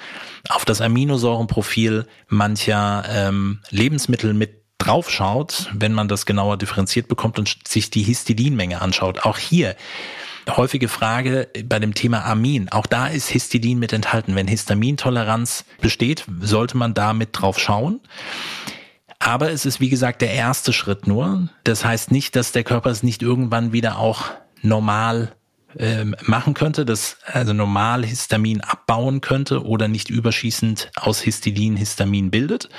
auf 0.50 0.66
das 0.66 0.82
Aminosäurenprofil 0.82 2.08
mancher 2.28 3.04
ähm, 3.10 3.60
Lebensmittel 3.70 4.34
mit 4.34 4.62
draufschaut, 4.78 5.70
wenn 5.74 5.94
man 5.94 6.08
das 6.08 6.26
genauer 6.26 6.58
differenziert 6.58 7.08
bekommt 7.08 7.40
und 7.40 7.58
sich 7.68 7.90
die 7.90 8.04
Histidinmenge 8.04 8.82
anschaut. 8.82 9.26
Auch 9.26 9.38
hier 9.38 9.76
häufige 10.50 10.88
Frage 10.88 11.48
bei 11.64 11.80
dem 11.80 11.94
Thema 11.94 12.24
Amin. 12.26 12.70
Auch 12.70 12.86
da 12.86 13.08
ist 13.08 13.30
Histidin 13.30 13.80
mit 13.80 13.94
enthalten. 13.94 14.36
Wenn 14.36 14.48
Histamintoleranz 14.48 15.66
besteht, 15.82 16.26
sollte 16.42 16.78
man 16.78 16.94
da 16.94 17.14
mit 17.14 17.30
drauf 17.32 17.60
schauen. 17.60 18.00
Aber 19.26 19.52
es 19.52 19.66
ist, 19.66 19.80
wie 19.80 19.90
gesagt, 19.90 20.22
der 20.22 20.34
erste 20.34 20.72
Schritt 20.72 21.08
nur. 21.08 21.50
Das 21.64 21.84
heißt 21.84 22.12
nicht, 22.12 22.36
dass 22.36 22.52
der 22.52 22.64
Körper 22.64 22.92
es 22.92 23.02
nicht 23.02 23.24
irgendwann 23.24 23.74
wieder 23.74 23.98
auch 23.98 24.26
normal 24.62 25.36
ähm, 25.80 26.16
machen 26.22 26.54
könnte, 26.54 26.86
das 26.86 27.18
also 27.26 27.52
normal 27.52 28.06
Histamin 28.06 28.62
abbauen 28.62 29.22
könnte 29.22 29.66
oder 29.66 29.88
nicht 29.88 30.12
überschießend 30.12 30.92
aus 30.96 31.22
Histidin 31.22 31.76
Histamin 31.76 32.30
bildet. 32.30 32.70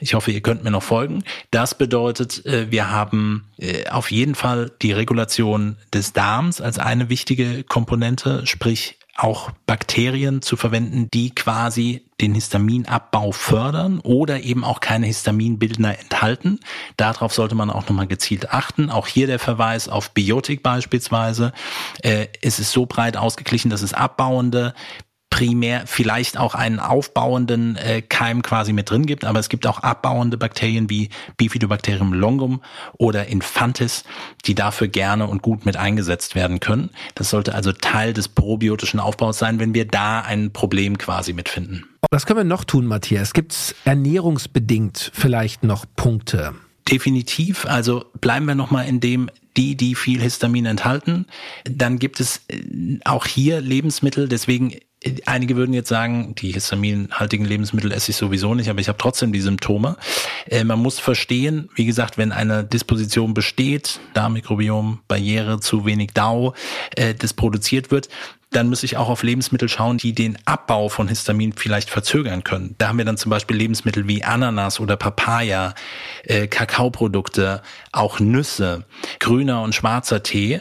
Ich 0.00 0.14
hoffe, 0.14 0.32
ihr 0.32 0.40
könnt 0.40 0.64
mir 0.64 0.72
noch 0.72 0.82
folgen. 0.82 1.22
Das 1.52 1.78
bedeutet, 1.78 2.44
äh, 2.46 2.68
wir 2.72 2.90
haben 2.90 3.44
äh, 3.56 3.88
auf 3.88 4.10
jeden 4.10 4.34
Fall 4.34 4.72
die 4.82 4.90
Regulation 4.90 5.76
des 5.94 6.12
Darms 6.12 6.60
als 6.60 6.80
eine 6.80 7.10
wichtige 7.10 7.62
Komponente, 7.62 8.44
sprich 8.44 8.98
auch 9.16 9.50
Bakterien 9.66 10.42
zu 10.42 10.56
verwenden, 10.56 11.08
die 11.12 11.34
quasi 11.34 12.06
den 12.20 12.34
Histaminabbau 12.34 13.32
fördern 13.32 14.00
oder 14.00 14.40
eben 14.42 14.64
auch 14.64 14.80
keine 14.80 15.06
Histaminbildner 15.06 15.98
enthalten. 15.98 16.60
Darauf 16.96 17.32
sollte 17.32 17.54
man 17.54 17.70
auch 17.70 17.88
nochmal 17.88 18.06
gezielt 18.06 18.50
achten. 18.50 18.90
Auch 18.90 19.06
hier 19.06 19.26
der 19.26 19.38
Verweis 19.38 19.88
auf 19.88 20.12
Biotik 20.12 20.62
beispielsweise. 20.62 21.52
Äh, 22.02 22.28
es 22.42 22.58
ist 22.58 22.72
so 22.72 22.86
breit 22.86 23.16
ausgeglichen, 23.16 23.70
dass 23.70 23.82
es 23.82 23.94
abbauende 23.94 24.74
primär 25.30 25.82
vielleicht 25.86 26.38
auch 26.38 26.54
einen 26.54 26.78
aufbauenden 26.78 27.76
äh, 27.76 28.00
Keim 28.00 28.42
quasi 28.42 28.72
mit 28.72 28.90
drin 28.90 29.06
gibt, 29.06 29.24
aber 29.24 29.38
es 29.38 29.48
gibt 29.48 29.66
auch 29.66 29.80
abbauende 29.80 30.36
Bakterien 30.36 30.88
wie 30.88 31.10
Bifidobacterium 31.36 32.12
longum 32.12 32.62
oder 32.96 33.26
Infantis, 33.26 34.04
die 34.44 34.54
dafür 34.54 34.88
gerne 34.88 35.26
und 35.26 35.42
gut 35.42 35.66
mit 35.66 35.76
eingesetzt 35.76 36.34
werden 36.34 36.60
können. 36.60 36.90
Das 37.14 37.30
sollte 37.30 37.54
also 37.54 37.72
Teil 37.72 38.12
des 38.12 38.28
probiotischen 38.28 39.00
Aufbaus 39.00 39.38
sein, 39.38 39.58
wenn 39.58 39.74
wir 39.74 39.86
da 39.86 40.20
ein 40.20 40.52
Problem 40.52 40.96
quasi 40.96 41.32
mitfinden. 41.32 41.84
Was 42.10 42.24
können 42.24 42.38
wir 42.38 42.44
noch 42.44 42.64
tun, 42.64 42.86
Matthias? 42.86 43.32
Gibt 43.32 43.52
es 43.52 43.74
ernährungsbedingt 43.84 45.10
vielleicht 45.12 45.64
noch 45.64 45.86
Punkte? 45.96 46.54
Definitiv. 46.88 47.66
Also 47.66 48.04
bleiben 48.20 48.46
wir 48.46 48.54
nochmal 48.54 48.86
in 48.86 49.00
dem, 49.00 49.28
die, 49.56 49.76
die 49.76 49.94
viel 49.96 50.20
Histamin 50.20 50.66
enthalten. 50.66 51.26
Dann 51.64 51.98
gibt 51.98 52.20
es 52.20 52.42
äh, 52.48 53.00
auch 53.04 53.26
hier 53.26 53.60
Lebensmittel, 53.60 54.28
deswegen 54.28 54.76
Einige 55.26 55.56
würden 55.56 55.74
jetzt 55.74 55.90
sagen, 55.90 56.34
die 56.36 56.52
histaminhaltigen 56.52 57.44
Lebensmittel 57.44 57.92
esse 57.92 58.10
ich 58.10 58.16
sowieso 58.16 58.54
nicht, 58.54 58.70
aber 58.70 58.80
ich 58.80 58.88
habe 58.88 58.98
trotzdem 58.98 59.30
die 59.30 59.42
Symptome. 59.42 59.96
Äh, 60.46 60.64
man 60.64 60.80
muss 60.80 60.98
verstehen, 60.98 61.68
wie 61.74 61.84
gesagt, 61.84 62.16
wenn 62.16 62.32
eine 62.32 62.64
Disposition 62.64 63.34
besteht, 63.34 64.00
Darmmikrobiom, 64.14 65.00
Barriere, 65.06 65.60
zu 65.60 65.84
wenig 65.84 66.12
DAO, 66.14 66.54
äh, 66.96 67.14
das 67.14 67.34
produziert 67.34 67.90
wird, 67.90 68.08
dann 68.50 68.68
muss 68.68 68.82
ich 68.82 68.96
auch 68.96 69.08
auf 69.08 69.22
Lebensmittel 69.22 69.68
schauen, 69.68 69.98
die 69.98 70.14
den 70.14 70.38
Abbau 70.44 70.88
von 70.88 71.08
Histamin 71.08 71.52
vielleicht 71.52 71.90
verzögern 71.90 72.44
können. 72.44 72.74
Da 72.78 72.88
haben 72.88 72.98
wir 72.98 73.04
dann 73.04 73.16
zum 73.16 73.30
Beispiel 73.30 73.56
Lebensmittel 73.56 74.06
wie 74.06 74.24
Ananas 74.24 74.80
oder 74.80 74.96
Papaya, 74.96 75.74
äh, 76.24 76.46
Kakaoprodukte, 76.46 77.62
auch 77.92 78.20
Nüsse, 78.20 78.84
grüner 79.18 79.62
und 79.62 79.74
schwarzer 79.74 80.22
Tee. 80.22 80.60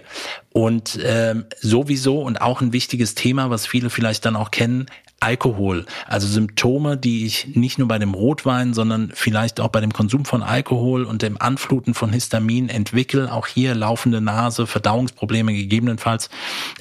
Und 0.52 1.00
ähm, 1.04 1.46
sowieso 1.60 2.22
und 2.22 2.42
auch 2.42 2.62
ein 2.62 2.74
wichtiges 2.74 3.14
Thema, 3.14 3.50
was 3.50 3.68
viele 3.68 3.90
vielleicht 3.90 4.26
dann 4.26 4.36
auch 4.36 4.52
kennen, 4.52 4.88
Alkohol. 5.26 5.88
Also 6.06 6.28
Symptome, 6.28 6.98
die 6.98 7.26
ich 7.26 7.56
nicht 7.56 7.80
nur 7.80 7.88
bei 7.88 7.98
dem 7.98 8.14
Rotwein, 8.14 8.76
sondern 8.76 9.12
vielleicht 9.16 9.60
auch 9.60 9.70
bei 9.70 9.82
dem 9.82 9.92
Konsum 9.92 10.24
von 10.24 10.44
Alkohol 10.44 11.04
und 11.04 11.24
dem 11.24 11.42
Anfluten 11.42 11.96
von 11.96 12.14
Histamin 12.14 12.70
entwickle. 12.70 13.34
Auch 13.34 13.48
hier 13.48 13.74
laufende 13.74 14.22
Nase, 14.22 14.68
Verdauungsprobleme 14.68 15.52
gegebenenfalls, 15.54 16.30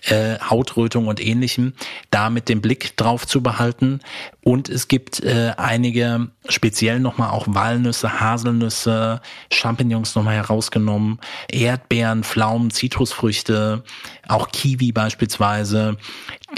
äh, 0.02 0.38
Hautrötung 0.38 1.06
und 1.06 1.24
ähnlichem. 1.24 1.72
Da 2.10 2.28
mit 2.28 2.50
dem 2.50 2.60
Blick 2.60 2.98
drauf 2.98 3.26
zu 3.26 3.42
behalten. 3.42 4.00
Und 4.44 4.68
es 4.68 4.88
gibt 4.88 5.20
äh, 5.20 5.52
einige, 5.56 6.28
speziell 6.50 7.00
nochmal 7.00 7.30
auch 7.30 7.46
Walnüsse, 7.48 8.20
Haselnüsse, 8.20 9.22
Champignons 9.50 10.14
nochmal 10.14 10.34
herausgenommen, 10.34 11.18
Erdbeeren, 11.50 12.24
Pflaumen, 12.24 12.70
Zitrusfrüchte, 12.70 13.84
auch 14.28 14.48
Kiwi 14.48 14.92
beispielsweise, 14.92 15.96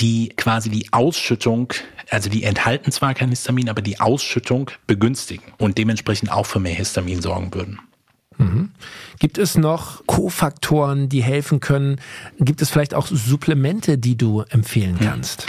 die 0.00 0.30
quasi 0.36 0.70
die 0.70 0.92
Ausschüttung, 0.92 1.72
also 2.10 2.30
die 2.30 2.44
enthalten 2.44 2.92
zwar 2.92 3.14
kein 3.14 3.30
Histamin, 3.30 3.68
aber 3.68 3.82
die 3.82 4.00
Ausschüttung 4.00 4.70
begünstigen 4.86 5.44
und 5.58 5.78
dementsprechend 5.78 6.30
auch 6.30 6.46
für 6.46 6.60
mehr 6.60 6.74
Histamin 6.74 7.22
sorgen 7.22 7.52
würden. 7.54 7.80
Mhm. 8.38 8.70
Gibt 9.18 9.38
es 9.38 9.56
noch 9.56 10.06
Kofaktoren, 10.06 11.08
die 11.08 11.22
helfen 11.22 11.60
können? 11.60 12.00
Gibt 12.38 12.60
es 12.60 12.70
vielleicht 12.70 12.94
auch 12.94 13.06
Supplemente, 13.06 13.98
die 13.98 14.16
du 14.16 14.42
empfehlen 14.42 14.98
kannst? 15.00 15.46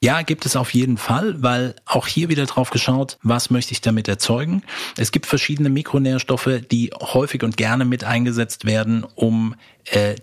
Ja, 0.00 0.20
gibt 0.20 0.44
es 0.44 0.56
auf 0.56 0.74
jeden 0.74 0.98
Fall, 0.98 1.42
weil 1.42 1.76
auch 1.86 2.06
hier 2.06 2.28
wieder 2.28 2.44
drauf 2.44 2.70
geschaut, 2.70 3.18
was 3.22 3.48
möchte 3.48 3.72
ich 3.72 3.80
damit 3.80 4.06
erzeugen. 4.06 4.62
Es 4.98 5.12
gibt 5.12 5.24
verschiedene 5.24 5.70
Mikronährstoffe, 5.70 6.60
die 6.70 6.90
häufig 7.00 7.42
und 7.42 7.56
gerne 7.56 7.86
mit 7.86 8.04
eingesetzt 8.04 8.66
werden, 8.66 9.06
um 9.14 9.54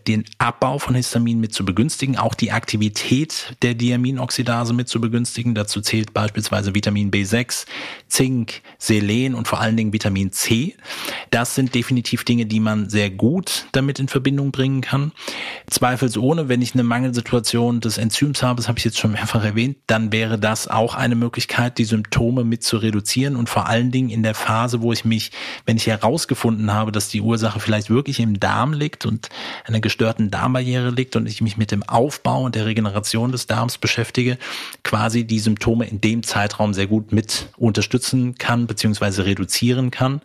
den 0.07 0.25
Abbau 0.37 0.79
von 0.79 0.95
Histamin 0.95 1.39
mit 1.39 1.53
zu 1.53 1.63
begünstigen, 1.63 2.17
auch 2.17 2.33
die 2.33 2.51
Aktivität 2.51 3.55
der 3.61 3.75
Diaminoxidase 3.75 4.73
mit 4.73 4.89
zu 4.89 4.99
begünstigen. 4.99 5.53
Dazu 5.53 5.81
zählt 5.81 6.13
beispielsweise 6.13 6.73
Vitamin 6.73 7.11
B6, 7.11 7.65
Zink, 8.07 8.61
Selen 8.77 9.35
und 9.35 9.47
vor 9.47 9.61
allen 9.61 9.77
Dingen 9.77 9.93
Vitamin 9.93 10.31
C. 10.31 10.75
Das 11.29 11.55
sind 11.55 11.75
definitiv 11.75 12.23
Dinge, 12.23 12.45
die 12.45 12.59
man 12.59 12.89
sehr 12.89 13.09
gut 13.09 13.67
damit 13.71 13.99
in 13.99 14.07
Verbindung 14.07 14.51
bringen 14.51 14.81
kann. 14.81 15.11
Zweifelsohne, 15.67 16.49
wenn 16.49 16.61
ich 16.61 16.73
eine 16.73 16.83
Mangelsituation 16.83 17.79
des 17.81 17.97
Enzyms 17.97 18.41
habe, 18.43 18.57
das 18.57 18.67
habe 18.67 18.79
ich 18.79 18.85
jetzt 18.85 18.97
schon 18.97 19.11
mehrfach 19.11 19.43
erwähnt, 19.43 19.77
dann 19.87 20.11
wäre 20.11 20.39
das 20.39 20.67
auch 20.67 20.95
eine 20.95 21.15
Möglichkeit, 21.15 21.77
die 21.77 21.85
Symptome 21.85 22.43
mit 22.43 22.63
zu 22.63 22.77
reduzieren 22.77 23.35
und 23.35 23.49
vor 23.49 23.67
allen 23.67 23.91
Dingen 23.91 24.09
in 24.09 24.23
der 24.23 24.35
Phase, 24.35 24.81
wo 24.81 24.91
ich 24.91 25.05
mich, 25.05 25.31
wenn 25.65 25.77
ich 25.77 25.87
herausgefunden 25.87 26.73
habe, 26.73 26.91
dass 26.91 27.09
die 27.09 27.21
Ursache 27.21 27.59
vielleicht 27.59 27.89
wirklich 27.89 28.19
im 28.19 28.39
Darm 28.39 28.73
liegt 28.73 29.05
und 29.05 29.29
einer 29.65 29.79
gestörten 29.79 30.31
Darmbarriere 30.31 30.89
liegt 30.89 31.15
und 31.15 31.27
ich 31.27 31.41
mich 31.41 31.57
mit 31.57 31.71
dem 31.71 31.83
Aufbau 31.83 32.43
und 32.43 32.55
der 32.55 32.65
Regeneration 32.65 33.31
des 33.31 33.47
Darms 33.47 33.77
beschäftige, 33.77 34.37
quasi 34.83 35.25
die 35.25 35.39
Symptome 35.39 35.87
in 35.87 36.01
dem 36.01 36.23
Zeitraum 36.23 36.73
sehr 36.73 36.87
gut 36.87 37.11
mit 37.11 37.49
unterstützen 37.57 38.35
kann 38.35 38.67
beziehungsweise 38.67 39.25
reduzieren 39.25 39.91
kann. 39.91 40.21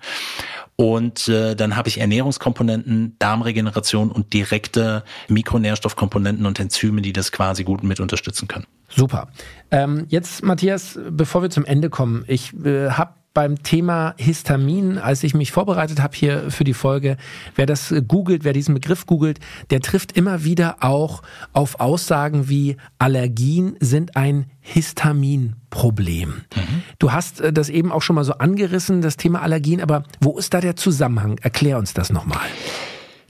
Und 0.77 1.29
äh, 1.29 1.57
dann 1.57 1.75
habe 1.75 1.89
ich 1.89 1.99
Ernährungskomponenten, 2.01 3.17
Darmregeneration 3.19 4.11
und 4.11 4.35
direkte 4.35 5.05
Mikronährstoffkomponenten 5.29 6.45
und 6.45 6.61
Enzyme, 6.61 7.01
die 7.01 7.15
das 7.15 7.33
quasi 7.33 7.65
gut 7.65 7.83
mit 7.83 7.99
unterstützen 7.99 8.47
können. 8.47 8.67
Super. 8.89 9.29
Ähm, 9.71 10.05
jetzt, 10.09 10.45
Matthias, 10.45 10.99
bevor 11.11 11.41
wir 11.41 11.51
zum 11.51 11.65
Ende 11.65 11.89
kommen, 11.89 12.25
ich 12.29 12.53
äh, 12.65 12.91
habe 12.91 13.15
beim 13.37 13.63
Thema 13.63 14.15
Histamin, 14.17 14.97
als 14.97 15.23
ich 15.23 15.35
mich 15.35 15.53
vorbereitet 15.53 16.01
habe 16.01 16.17
hier 16.17 16.51
für 16.51 16.65
die 16.65 16.73
Folge, 16.73 17.19
wer 17.55 17.67
das 17.67 17.95
googelt, 18.09 18.45
wer 18.45 18.55
diesen 18.55 18.73
Begriff 18.73 19.05
googelt, 19.05 19.41
der 19.69 19.83
trifft 19.83 20.13
immer 20.13 20.43
wieder 20.43 20.79
auch 20.81 21.23
auf 21.53 21.79
Aussagen 21.79 22.49
wie 22.49 22.79
Allergien 22.99 23.77
sind 23.79 24.17
ein 24.17 24.47
Histaminproblem. 24.63 26.29
Mhm. 26.31 26.83
Du 26.99 27.13
hast 27.13 27.43
äh, 27.43 27.53
das 27.53 27.69
eben 27.69 27.93
auch 27.93 28.01
schon 28.01 28.17
mal 28.17 28.25
so 28.25 28.33
angerissen, 28.33 29.03
das 29.03 29.19
Thema 29.19 29.43
Allergien, 29.43 29.83
aber 29.83 30.05
wo 30.19 30.39
ist 30.39 30.55
da 30.55 30.63
der 30.63 30.77
Zusammenhang? 30.77 31.37
Erklär 31.43 31.77
uns 31.77 31.93
das 31.93 32.09
nochmal. 32.09 32.47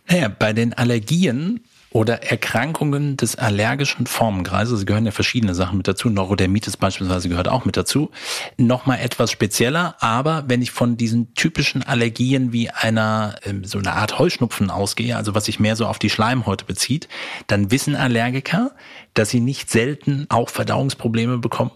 Naja, 0.09 0.29
bei 0.29 0.53
den 0.53 0.73
Allergien 0.73 1.65
oder 1.91 2.23
Erkrankungen 2.23 3.17
des 3.17 3.37
allergischen 3.37 4.07
Formenkreises, 4.07 4.81
es 4.81 4.87
gehören 4.87 5.07
ja 5.07 5.13
verschiedene 5.13 5.55
Sachen 5.55 5.77
mit 5.77 5.89
dazu, 5.89 6.11
Neurodermitis 6.11 6.77
beispielsweise 6.77 7.29
gehört 7.29 7.49
auch 7.49 7.65
mit 7.65 7.77
dazu, 7.77 8.11
nochmal 8.57 9.01
etwas 9.01 9.31
spezieller, 9.31 9.97
aber 10.01 10.45
wenn 10.47 10.63
ich 10.63 10.71
von 10.71 10.97
diesen 10.97 11.35
typischen 11.35 11.83
Allergien 11.83 12.53
wie 12.53 12.71
einer, 12.71 13.37
ähm, 13.45 13.65
so 13.65 13.79
eine 13.79 13.93
Art 13.95 14.19
Heuschnupfen 14.19 14.71
ausgehe, 14.71 15.17
also 15.17 15.35
was 15.35 15.47
sich 15.47 15.61
mehr 15.61 15.77
so 15.77 15.87
auf 15.87 15.99
die 15.99 16.11
Schleimhäute 16.11 16.65
bezieht, 16.65 17.09
dann 17.47 17.71
wissen 17.71 17.97
Allergiker, 17.97 18.73
dass 19.15 19.31
sie 19.31 19.41
nicht 19.41 19.71
selten 19.71 20.27
auch 20.29 20.51
Verdauungsprobleme 20.51 21.39
bekommen. 21.39 21.71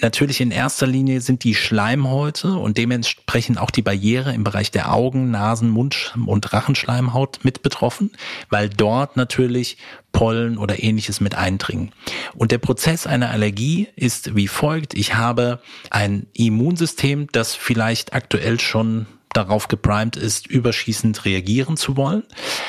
Natürlich 0.00 0.40
in 0.40 0.50
erster 0.50 0.86
Linie 0.86 1.20
sind 1.20 1.44
die 1.44 1.54
Schleimhäute 1.54 2.54
und 2.54 2.78
dementsprechend 2.78 3.58
auch 3.58 3.70
die 3.70 3.82
Barriere 3.82 4.32
im 4.32 4.44
Bereich 4.44 4.70
der 4.70 4.92
Augen, 4.92 5.30
Nasen, 5.30 5.70
Mund 5.70 6.14
und 6.26 6.52
Rachenschleimhaut 6.52 7.40
mit 7.42 7.62
betroffen, 7.62 8.12
weil 8.50 8.68
dort 8.68 9.16
natürlich 9.16 9.76
Pollen 10.12 10.58
oder 10.58 10.82
ähnliches 10.82 11.20
mit 11.20 11.34
eindringen. 11.34 11.92
Und 12.34 12.52
der 12.52 12.58
Prozess 12.58 13.06
einer 13.06 13.30
Allergie 13.30 13.88
ist 13.96 14.34
wie 14.34 14.48
folgt. 14.48 14.94
Ich 14.94 15.14
habe 15.14 15.60
ein 15.90 16.26
Immunsystem, 16.32 17.28
das 17.32 17.54
vielleicht 17.54 18.14
aktuell 18.14 18.60
schon 18.60 19.06
darauf 19.38 19.68
geprimed 19.68 20.16
ist, 20.16 20.46
überschießend 20.46 21.24
reagieren 21.24 21.76
zu 21.76 21.96
wollen. 21.96 22.24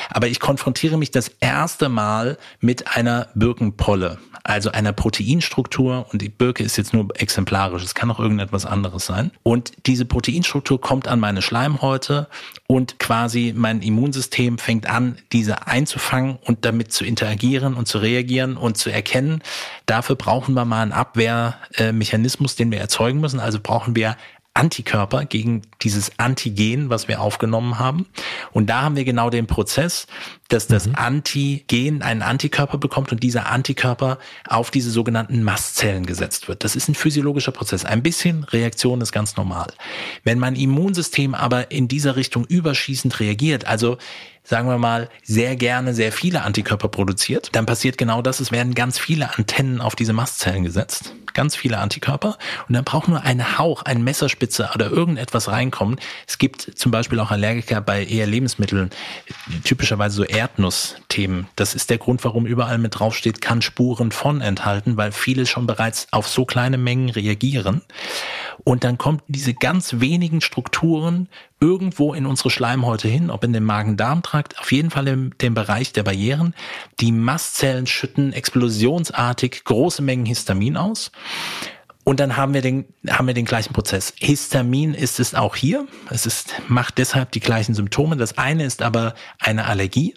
Aber 0.08 0.28
ich 0.28 0.40
konfrontiere 0.40 0.96
mich 0.96 1.10
das 1.10 1.28
erste 1.40 1.88
Mal 1.88 2.38
mit 2.60 2.96
einer 2.96 3.28
Birkenpolle, 3.34 4.18
also 4.44 4.70
einer 4.70 4.92
Proteinstruktur. 4.92 6.06
Und 6.12 6.22
die 6.22 6.28
Birke 6.28 6.62
ist 6.62 6.76
jetzt 6.76 6.94
nur 6.94 7.08
exemplarisch. 7.20 7.82
Es 7.82 7.94
kann 7.94 8.10
auch 8.10 8.20
irgendetwas 8.20 8.64
anderes 8.64 9.06
sein. 9.06 9.32
Und 9.42 9.72
diese 9.86 10.04
Proteinstruktur 10.04 10.80
kommt 10.80 11.08
an 11.08 11.20
meine 11.20 11.42
Schleimhäute 11.42 12.28
und 12.66 12.98
quasi 12.98 13.52
mein 13.56 13.82
Immunsystem 13.82 14.58
fängt 14.58 14.88
an, 14.88 15.18
diese 15.32 15.66
einzufangen 15.66 16.38
und 16.44 16.64
damit 16.64 16.92
zu 16.92 17.04
interagieren 17.04 17.74
und 17.74 17.88
zu 17.88 17.98
reagieren 17.98 18.56
und 18.56 18.78
zu 18.78 18.90
erkennen. 18.90 19.42
Dafür 19.86 20.14
brauchen 20.14 20.54
wir 20.54 20.64
mal 20.64 20.82
einen 20.82 20.92
Abwehrmechanismus, 20.92 22.54
den 22.54 22.70
wir 22.70 22.78
erzeugen 22.78 23.20
müssen. 23.20 23.40
Also 23.40 23.58
brauchen 23.60 23.96
wir 23.96 24.16
Antikörper 24.60 25.24
gegen 25.24 25.62
dieses 25.80 26.12
Antigen, 26.18 26.90
was 26.90 27.08
wir 27.08 27.22
aufgenommen 27.22 27.78
haben. 27.78 28.06
Und 28.52 28.68
da 28.68 28.82
haben 28.82 28.94
wir 28.94 29.04
genau 29.04 29.30
den 29.30 29.46
Prozess, 29.46 30.06
dass 30.52 30.66
das 30.66 30.86
mhm. 30.86 30.94
Antigen 30.96 32.02
einen 32.02 32.22
Antikörper 32.22 32.78
bekommt 32.78 33.12
und 33.12 33.22
dieser 33.22 33.50
Antikörper 33.50 34.18
auf 34.46 34.70
diese 34.70 34.90
sogenannten 34.90 35.42
Mastzellen 35.42 36.06
gesetzt 36.06 36.48
wird. 36.48 36.64
Das 36.64 36.76
ist 36.76 36.88
ein 36.88 36.94
physiologischer 36.94 37.52
Prozess. 37.52 37.84
Ein 37.84 38.02
bisschen 38.02 38.44
Reaktion 38.44 39.00
ist 39.00 39.12
ganz 39.12 39.36
normal. 39.36 39.72
Wenn 40.24 40.38
mein 40.38 40.56
Immunsystem 40.56 41.34
aber 41.34 41.70
in 41.70 41.88
dieser 41.88 42.16
Richtung 42.16 42.44
überschießend 42.44 43.20
reagiert, 43.20 43.66
also 43.66 43.98
sagen 44.42 44.68
wir 44.68 44.78
mal, 44.78 45.08
sehr 45.22 45.54
gerne 45.56 45.94
sehr 45.94 46.12
viele 46.12 46.42
Antikörper 46.42 46.88
produziert, 46.88 47.50
dann 47.52 47.66
passiert 47.66 47.98
genau 47.98 48.22
das. 48.22 48.40
Es 48.40 48.50
werden 48.50 48.74
ganz 48.74 48.98
viele 48.98 49.36
Antennen 49.36 49.80
auf 49.80 49.94
diese 49.94 50.12
Mastzellen 50.12 50.64
gesetzt. 50.64 51.14
Ganz 51.34 51.54
viele 51.54 51.78
Antikörper. 51.78 52.36
Und 52.66 52.74
dann 52.74 52.84
braucht 52.84 53.06
nur 53.06 53.22
ein 53.22 53.58
Hauch, 53.58 53.82
ein 53.82 54.02
Messerspitze 54.02 54.70
oder 54.74 54.90
irgendetwas 54.90 55.48
reinkommen. 55.48 56.00
Es 56.26 56.38
gibt 56.38 56.62
zum 56.76 56.90
Beispiel 56.90 57.20
auch 57.20 57.30
Allergiker 57.30 57.80
bei 57.80 58.04
eher 58.04 58.26
Lebensmitteln, 58.26 58.90
typischerweise 59.62 60.16
so 60.16 60.24
Erdnussthemen. 60.40 61.48
Das 61.54 61.74
ist 61.74 61.90
der 61.90 61.98
Grund, 61.98 62.24
warum 62.24 62.46
überall 62.46 62.78
mit 62.78 62.98
draufsteht, 62.98 63.42
kann 63.42 63.60
Spuren 63.60 64.10
von 64.10 64.40
enthalten, 64.40 64.96
weil 64.96 65.12
viele 65.12 65.44
schon 65.44 65.66
bereits 65.66 66.08
auf 66.12 66.28
so 66.28 66.46
kleine 66.46 66.78
Mengen 66.78 67.10
reagieren. 67.10 67.82
Und 68.64 68.82
dann 68.82 68.96
kommt 68.96 69.22
diese 69.28 69.52
ganz 69.52 70.00
wenigen 70.00 70.40
Strukturen 70.40 71.28
irgendwo 71.60 72.14
in 72.14 72.24
unsere 72.24 72.48
Schleimhäute 72.48 73.06
hin, 73.06 73.30
ob 73.30 73.44
in 73.44 73.52
den 73.52 73.64
Magen-Darm-Trakt, 73.64 74.58
auf 74.58 74.72
jeden 74.72 74.88
Fall 74.88 75.08
in 75.08 75.34
dem 75.42 75.52
Bereich 75.52 75.92
der 75.92 76.04
Barrieren. 76.04 76.54
Die 77.00 77.12
Mastzellen 77.12 77.86
schütten 77.86 78.32
explosionsartig 78.32 79.64
große 79.64 80.00
Mengen 80.00 80.24
Histamin 80.24 80.78
aus. 80.78 81.10
Und 82.02 82.18
dann 82.18 82.36
haben 82.36 82.54
wir 82.54 82.62
den, 82.62 82.86
haben 83.08 83.26
wir 83.26 83.34
den 83.34 83.44
gleichen 83.44 83.74
Prozess. 83.74 84.14
Histamin 84.18 84.94
ist 84.94 85.20
es 85.20 85.34
auch 85.34 85.54
hier. 85.54 85.86
Es 86.08 86.24
ist, 86.24 86.54
macht 86.66 86.96
deshalb 86.96 87.30
die 87.32 87.40
gleichen 87.40 87.74
Symptome. 87.74 88.16
Das 88.16 88.38
eine 88.38 88.64
ist 88.64 88.80
aber 88.80 89.14
eine 89.38 89.66
Allergie. 89.66 90.14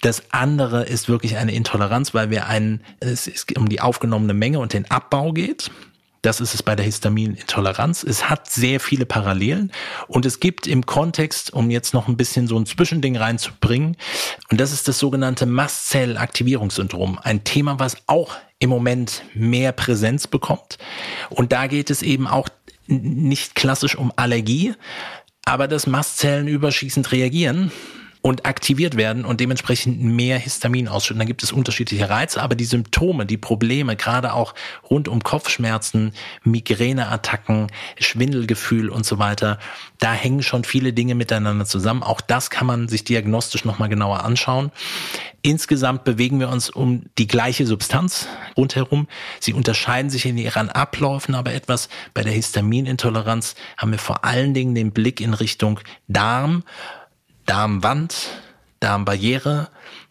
Das 0.00 0.22
andere 0.30 0.84
ist 0.84 1.08
wirklich 1.08 1.36
eine 1.36 1.52
Intoleranz, 1.52 2.14
weil 2.14 2.30
wir 2.30 2.46
einen, 2.46 2.82
es 3.00 3.26
ist 3.26 3.56
um 3.56 3.68
die 3.68 3.80
aufgenommene 3.80 4.34
Menge 4.34 4.58
und 4.58 4.72
den 4.72 4.90
Abbau 4.90 5.32
geht. 5.32 5.70
Das 6.22 6.40
ist 6.40 6.54
es 6.54 6.62
bei 6.62 6.74
der 6.74 6.84
Histaminintoleranz. 6.84 8.02
Es 8.02 8.28
hat 8.28 8.50
sehr 8.50 8.80
viele 8.80 9.06
Parallelen 9.06 9.70
und 10.08 10.26
es 10.26 10.40
gibt 10.40 10.66
im 10.66 10.84
Kontext, 10.84 11.52
um 11.52 11.70
jetzt 11.70 11.94
noch 11.94 12.08
ein 12.08 12.16
bisschen 12.16 12.48
so 12.48 12.58
ein 12.58 12.66
Zwischending 12.66 13.16
reinzubringen, 13.16 13.96
und 14.50 14.60
das 14.60 14.72
ist 14.72 14.88
das 14.88 14.98
sogenannte 14.98 15.46
Mastzellaktivierungssyndrom. 15.46 17.20
Ein 17.22 17.44
Thema, 17.44 17.78
was 17.78 17.96
auch 18.08 18.34
im 18.58 18.70
Moment 18.70 19.22
mehr 19.34 19.70
Präsenz 19.70 20.26
bekommt. 20.26 20.78
Und 21.30 21.52
da 21.52 21.68
geht 21.68 21.90
es 21.90 22.02
eben 22.02 22.26
auch 22.26 22.48
nicht 22.88 23.54
klassisch 23.54 23.96
um 23.96 24.12
Allergie, 24.16 24.74
aber 25.44 25.68
dass 25.68 25.86
Mastzellen 25.86 26.48
überschießend 26.48 27.12
reagieren 27.12 27.70
und 28.22 28.46
aktiviert 28.46 28.96
werden 28.96 29.24
und 29.24 29.40
dementsprechend 29.40 30.02
mehr 30.02 30.38
Histamin 30.38 30.88
ausschütten. 30.88 31.18
Dann 31.18 31.26
gibt 31.26 31.42
es 31.42 31.52
unterschiedliche 31.52 32.08
Reize, 32.10 32.42
aber 32.42 32.54
die 32.54 32.64
Symptome, 32.64 33.26
die 33.26 33.36
Probleme, 33.36 33.96
gerade 33.96 34.32
auch 34.32 34.54
rund 34.88 35.08
um 35.08 35.22
Kopfschmerzen, 35.22 36.12
Migräneattacken, 36.42 37.68
Schwindelgefühl 37.98 38.88
und 38.88 39.06
so 39.06 39.18
weiter, 39.18 39.58
da 39.98 40.12
hängen 40.12 40.42
schon 40.42 40.64
viele 40.64 40.92
Dinge 40.92 41.14
miteinander 41.14 41.64
zusammen. 41.64 42.02
Auch 42.02 42.20
das 42.20 42.50
kann 42.50 42.66
man 42.66 42.88
sich 42.88 43.04
diagnostisch 43.04 43.64
nochmal 43.64 43.88
genauer 43.88 44.24
anschauen. 44.24 44.72
Insgesamt 45.42 46.02
bewegen 46.02 46.40
wir 46.40 46.48
uns 46.48 46.70
um 46.70 47.04
die 47.18 47.28
gleiche 47.28 47.66
Substanz 47.66 48.26
rundherum. 48.56 49.06
Sie 49.38 49.52
unterscheiden 49.52 50.10
sich 50.10 50.26
in 50.26 50.36
ihren 50.36 50.70
Abläufen, 50.70 51.36
aber 51.36 51.52
etwas 51.52 51.88
bei 52.14 52.22
der 52.22 52.32
Histaminintoleranz 52.32 53.54
haben 53.76 53.92
wir 53.92 54.00
vor 54.00 54.24
allen 54.24 54.54
Dingen 54.54 54.74
den 54.74 54.90
Blick 54.90 55.20
in 55.20 55.34
Richtung 55.34 55.78
Darm 56.08 56.64
Darmwand, 57.46 58.28
Darmbarriere, 58.80 59.68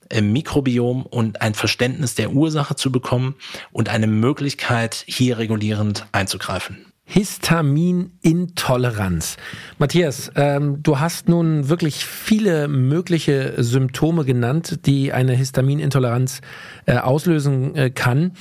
im 0.09 0.33
Mikrobiom 0.33 1.05
und 1.05 1.41
ein 1.41 1.53
Verständnis 1.53 2.15
der 2.15 2.31
Ursache 2.31 2.75
zu 2.75 2.91
bekommen 2.91 3.35
und 3.71 3.87
eine 3.89 4.07
Möglichkeit, 4.07 5.03
hier 5.07 5.37
regulierend 5.37 6.07
einzugreifen. 6.11 6.85
Histaminintoleranz. 7.07 9.37
Matthias, 9.77 10.31
ähm, 10.35 10.81
du 10.81 10.99
hast 10.99 11.29
nun 11.29 11.69
wirklich 11.69 12.03
viele 12.03 12.67
mögliche 12.67 13.53
Symptome 13.57 14.25
genannt, 14.25 14.87
die 14.87 15.13
eine 15.13 15.33
Histaminintoleranz 15.33 16.41
äh, 16.87 16.97
auslösen 16.97 17.75
äh, 17.75 17.91
kann. 17.91 18.31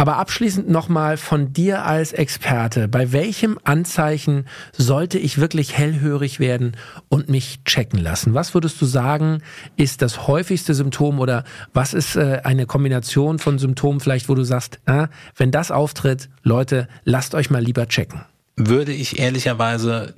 Aber 0.00 0.16
abschließend 0.16 0.70
nochmal 0.70 1.18
von 1.18 1.52
dir 1.52 1.84
als 1.84 2.14
Experte. 2.14 2.88
Bei 2.88 3.12
welchem 3.12 3.58
Anzeichen 3.64 4.46
sollte 4.72 5.18
ich 5.18 5.36
wirklich 5.36 5.76
hellhörig 5.76 6.40
werden 6.40 6.74
und 7.10 7.28
mich 7.28 7.64
checken 7.64 8.00
lassen? 8.00 8.32
Was 8.32 8.54
würdest 8.54 8.80
du 8.80 8.86
sagen, 8.86 9.42
ist 9.76 10.00
das 10.00 10.26
häufigste 10.26 10.72
Symptom 10.72 11.20
oder 11.20 11.44
was 11.74 11.92
ist 11.92 12.16
äh, 12.16 12.40
eine 12.44 12.64
Kombination 12.64 13.38
von 13.38 13.58
Symptomen 13.58 14.00
vielleicht, 14.00 14.30
wo 14.30 14.34
du 14.34 14.42
sagst, 14.42 14.80
äh, 14.86 15.08
wenn 15.36 15.50
das 15.50 15.70
auftritt, 15.70 16.30
Leute, 16.42 16.88
lasst 17.04 17.34
euch 17.34 17.50
mal 17.50 17.62
lieber 17.62 17.86
checken? 17.86 18.22
würde 18.56 18.92
ich 18.92 19.18
ehrlicherweise 19.18 20.14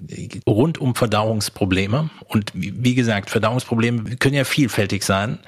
rund 0.49 0.79
um 0.79 0.97
Verdauungsprobleme 0.97 2.11
und 2.27 2.51
wie 2.55 2.97
gesagt, 2.97 3.31
Verdauungsprobleme 3.31 4.17
können 4.17 4.35
ja 4.35 4.43
vielfältig 4.43 5.05
sein, 5.05 5.39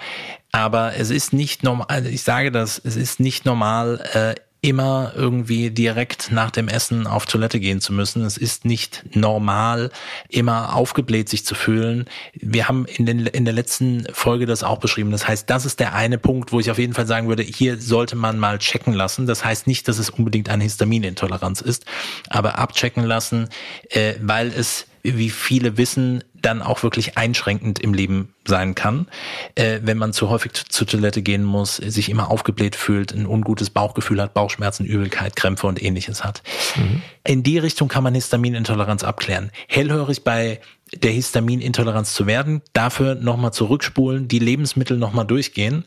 aber 0.55 0.95
es 0.95 1.11
ist 1.11 1.33
nicht 1.33 1.64
normal, 1.64 1.87
also 1.88 2.09
ich 2.09 2.23
sage 2.23 2.53
das, 2.53 2.81
es 2.85 2.95
ist 2.95 3.19
nicht 3.19 3.45
normal, 3.45 3.99
äh, 4.12 4.35
immer 4.61 5.12
irgendwie 5.17 5.73
direkt 5.73 6.31
nach 6.31 6.53
dem 6.53 6.69
Essen 6.69 7.09
auf 7.09 7.27
Toilette 7.27 7.59
gehen 7.59 7.81
zu 7.81 7.93
müssen. 7.93 8.25
Es 8.25 8.38
ist 8.38 8.64
nicht 8.64 9.05
normal, 9.17 9.90
immer 10.29 10.77
aufgebläht 10.77 11.29
sich 11.29 11.45
zu 11.45 11.57
fühlen. 11.57 12.05
Wir 12.35 12.69
haben 12.69 12.87
in, 12.87 13.05
den, 13.05 13.27
in 13.27 13.45
der 13.45 13.53
letzten 13.53 14.07
Folge 14.12 14.47
das 14.47 14.62
auch 14.62 14.79
beschrieben. 14.79 15.11
Das 15.11 15.27
heißt, 15.27 15.51
das 15.51 15.67
ist 15.67 15.81
der 15.81 15.93
eine 15.93 16.19
Punkt, 16.19 16.53
wo 16.53 16.61
ich 16.61 16.71
auf 16.71 16.79
jeden 16.79 16.95
Fall 16.95 17.09
sagen 17.09 17.27
würde, 17.27 17.43
hier 17.43 17.81
sollte 17.81 18.14
man 18.14 18.38
mal 18.38 18.59
checken 18.59 18.95
lassen. 18.95 19.27
Das 19.27 19.45
heißt 19.45 19.67
nicht, 19.67 19.88
dass 19.88 19.99
es 19.99 20.09
unbedingt 20.09 20.49
eine 20.49 20.62
Histaminintoleranz 20.62 21.62
ist, 21.62 21.85
aber 22.31 22.59
abchecken 22.59 23.03
lassen, 23.03 23.49
äh, 23.90 24.14
weil 24.21 24.53
es 24.57 24.87
wie 25.03 25.31
viele 25.31 25.77
wissen, 25.77 26.23
dann 26.44 26.62
auch 26.62 26.83
wirklich 26.83 27.16
einschränkend 27.16 27.78
im 27.78 27.94
Leben 27.94 28.35
sein 28.46 28.74
kann, 28.74 29.07
äh, 29.54 29.80
wenn 29.83 29.98
man 29.98 30.12
zu 30.12 30.28
häufig 30.28 30.52
zur 30.52 30.87
Toilette 30.87 31.22
gehen 31.22 31.44
muss, 31.44 31.76
sich 31.76 32.09
immer 32.09 32.30
aufgebläht 32.30 32.76
fühlt, 32.76 33.12
ein 33.12 33.26
ungutes 33.26 33.70
Bauchgefühl 33.70 34.20
hat, 34.20 34.35
Bauchschmerzen, 34.35 34.85
Übelkeit, 34.85 35.37
Krämpfe 35.37 35.66
und 35.66 35.83
ähnliches 35.83 36.24
hat. 36.24 36.42
Mhm. 36.76 37.02
In 37.24 37.42
die 37.42 37.59
Richtung 37.59 37.88
kann 37.88 38.04
man 38.04 38.14
Histaminintoleranz 38.14 39.04
abklären. 39.04 39.50
Hellhörig 39.68 40.24
bei 40.24 40.61
der 40.92 41.12
Histaminintoleranz 41.12 42.14
zu 42.14 42.26
werden, 42.26 42.62
dafür 42.72 43.14
nochmal 43.14 43.52
zurückspulen, 43.52 44.28
die 44.28 44.38
Lebensmittel 44.38 44.98
nochmal 44.98 45.26
durchgehen 45.26 45.85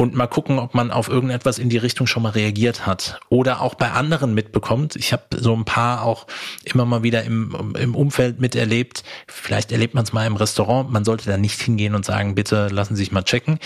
und 0.00 0.14
mal 0.14 0.28
gucken, 0.28 0.60
ob 0.60 0.74
man 0.74 0.92
auf 0.92 1.08
irgendetwas 1.08 1.58
in 1.58 1.70
die 1.70 1.76
Richtung 1.76 2.06
schon 2.06 2.22
mal 2.22 2.30
reagiert 2.30 2.86
hat 2.86 3.18
oder 3.30 3.60
auch 3.60 3.74
bei 3.74 3.90
anderen 3.90 4.32
mitbekommt. 4.32 4.94
Ich 4.94 5.12
habe 5.12 5.24
so 5.36 5.52
ein 5.52 5.64
paar 5.64 6.04
auch 6.04 6.28
immer 6.62 6.84
mal 6.84 7.02
wieder 7.02 7.24
im, 7.24 7.74
im 7.76 7.96
Umfeld 7.96 8.38
miterlebt. 8.38 9.02
Vielleicht 9.26 9.72
erlebt 9.72 9.94
man 9.94 10.04
es 10.04 10.12
mal 10.12 10.24
im 10.24 10.36
Restaurant. 10.36 10.92
Man 10.92 11.04
sollte 11.04 11.28
da 11.28 11.36
nicht 11.36 11.60
hingehen 11.60 11.96
und 11.96 12.04
sagen, 12.04 12.36
bitte 12.36 12.68
lassen 12.68 12.94
Sie 12.94 13.02
sich 13.02 13.12
mal 13.12 13.24
checken. 13.24 13.58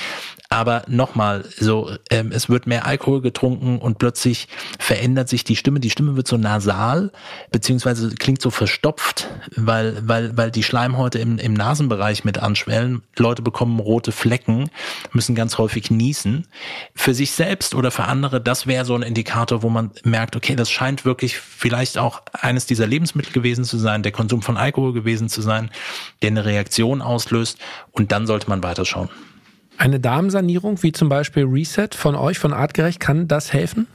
Aber 0.48 0.84
nochmal, 0.86 1.44
so 1.58 1.90
ähm, 2.10 2.30
es 2.32 2.48
wird 2.48 2.66
mehr 2.66 2.86
Alkohol 2.86 3.20
getrunken 3.20 3.78
und 3.78 3.98
plötzlich 3.98 4.48
verändert 4.78 5.28
sich 5.28 5.44
die 5.44 5.56
Stimme. 5.56 5.80
Die 5.80 5.90
Stimme 5.90 6.16
wird 6.16 6.28
so 6.28 6.38
nasal 6.38 7.10
beziehungsweise 7.50 8.14
klingt 8.14 8.40
so 8.40 8.50
verstopft, 8.50 9.28
weil 9.56 9.96
weil 10.06 10.36
weil 10.36 10.50
die 10.50 10.62
Schleimhäute 10.62 11.18
im, 11.18 11.38
im 11.38 11.52
Nasenbereich 11.52 12.24
mit 12.24 12.38
anschwellen. 12.38 13.02
Leute 13.18 13.42
bekommen 13.42 13.80
rote 13.80 14.12
Flecken, 14.12 14.70
müssen 15.12 15.34
ganz 15.34 15.58
häufig 15.58 15.90
niesen. 15.90 16.21
Für 16.94 17.14
sich 17.14 17.32
selbst 17.32 17.74
oder 17.74 17.90
für 17.90 18.04
andere, 18.04 18.40
das 18.40 18.66
wäre 18.66 18.84
so 18.84 18.94
ein 18.94 19.02
Indikator, 19.02 19.62
wo 19.62 19.68
man 19.68 19.90
merkt, 20.04 20.36
okay, 20.36 20.56
das 20.56 20.70
scheint 20.70 21.04
wirklich 21.04 21.38
vielleicht 21.38 21.98
auch 21.98 22.22
eines 22.32 22.66
dieser 22.66 22.86
Lebensmittel 22.86 23.32
gewesen 23.32 23.64
zu 23.64 23.78
sein, 23.78 24.02
der 24.02 24.12
Konsum 24.12 24.42
von 24.42 24.56
Alkohol 24.56 24.92
gewesen 24.92 25.28
zu 25.28 25.42
sein, 25.42 25.70
der 26.22 26.30
eine 26.30 26.44
Reaktion 26.44 27.02
auslöst. 27.02 27.58
Und 27.90 28.12
dann 28.12 28.26
sollte 28.26 28.48
man 28.48 28.62
weiterschauen. 28.62 29.08
Eine 29.78 30.00
Darmsanierung, 30.00 30.82
wie 30.82 30.92
zum 30.92 31.08
Beispiel 31.08 31.44
Reset 31.44 31.88
von 31.94 32.14
euch, 32.14 32.38
von 32.38 32.52
Artgerecht, 32.52 33.00
kann 33.00 33.26
das 33.26 33.52
helfen? 33.52 33.86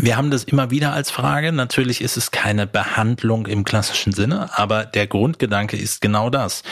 Wir 0.00 0.16
haben 0.16 0.30
das 0.30 0.44
immer 0.44 0.70
wieder 0.70 0.92
als 0.92 1.10
Frage. 1.10 1.50
Natürlich 1.50 2.02
ist 2.02 2.16
es 2.16 2.30
keine 2.30 2.68
Behandlung 2.68 3.48
im 3.48 3.64
klassischen 3.64 4.12
Sinne, 4.12 4.56
aber 4.56 4.84
der 4.84 5.08
Grundgedanke 5.08 5.76
ist 5.76 6.00
genau 6.00 6.30
das. 6.30 6.62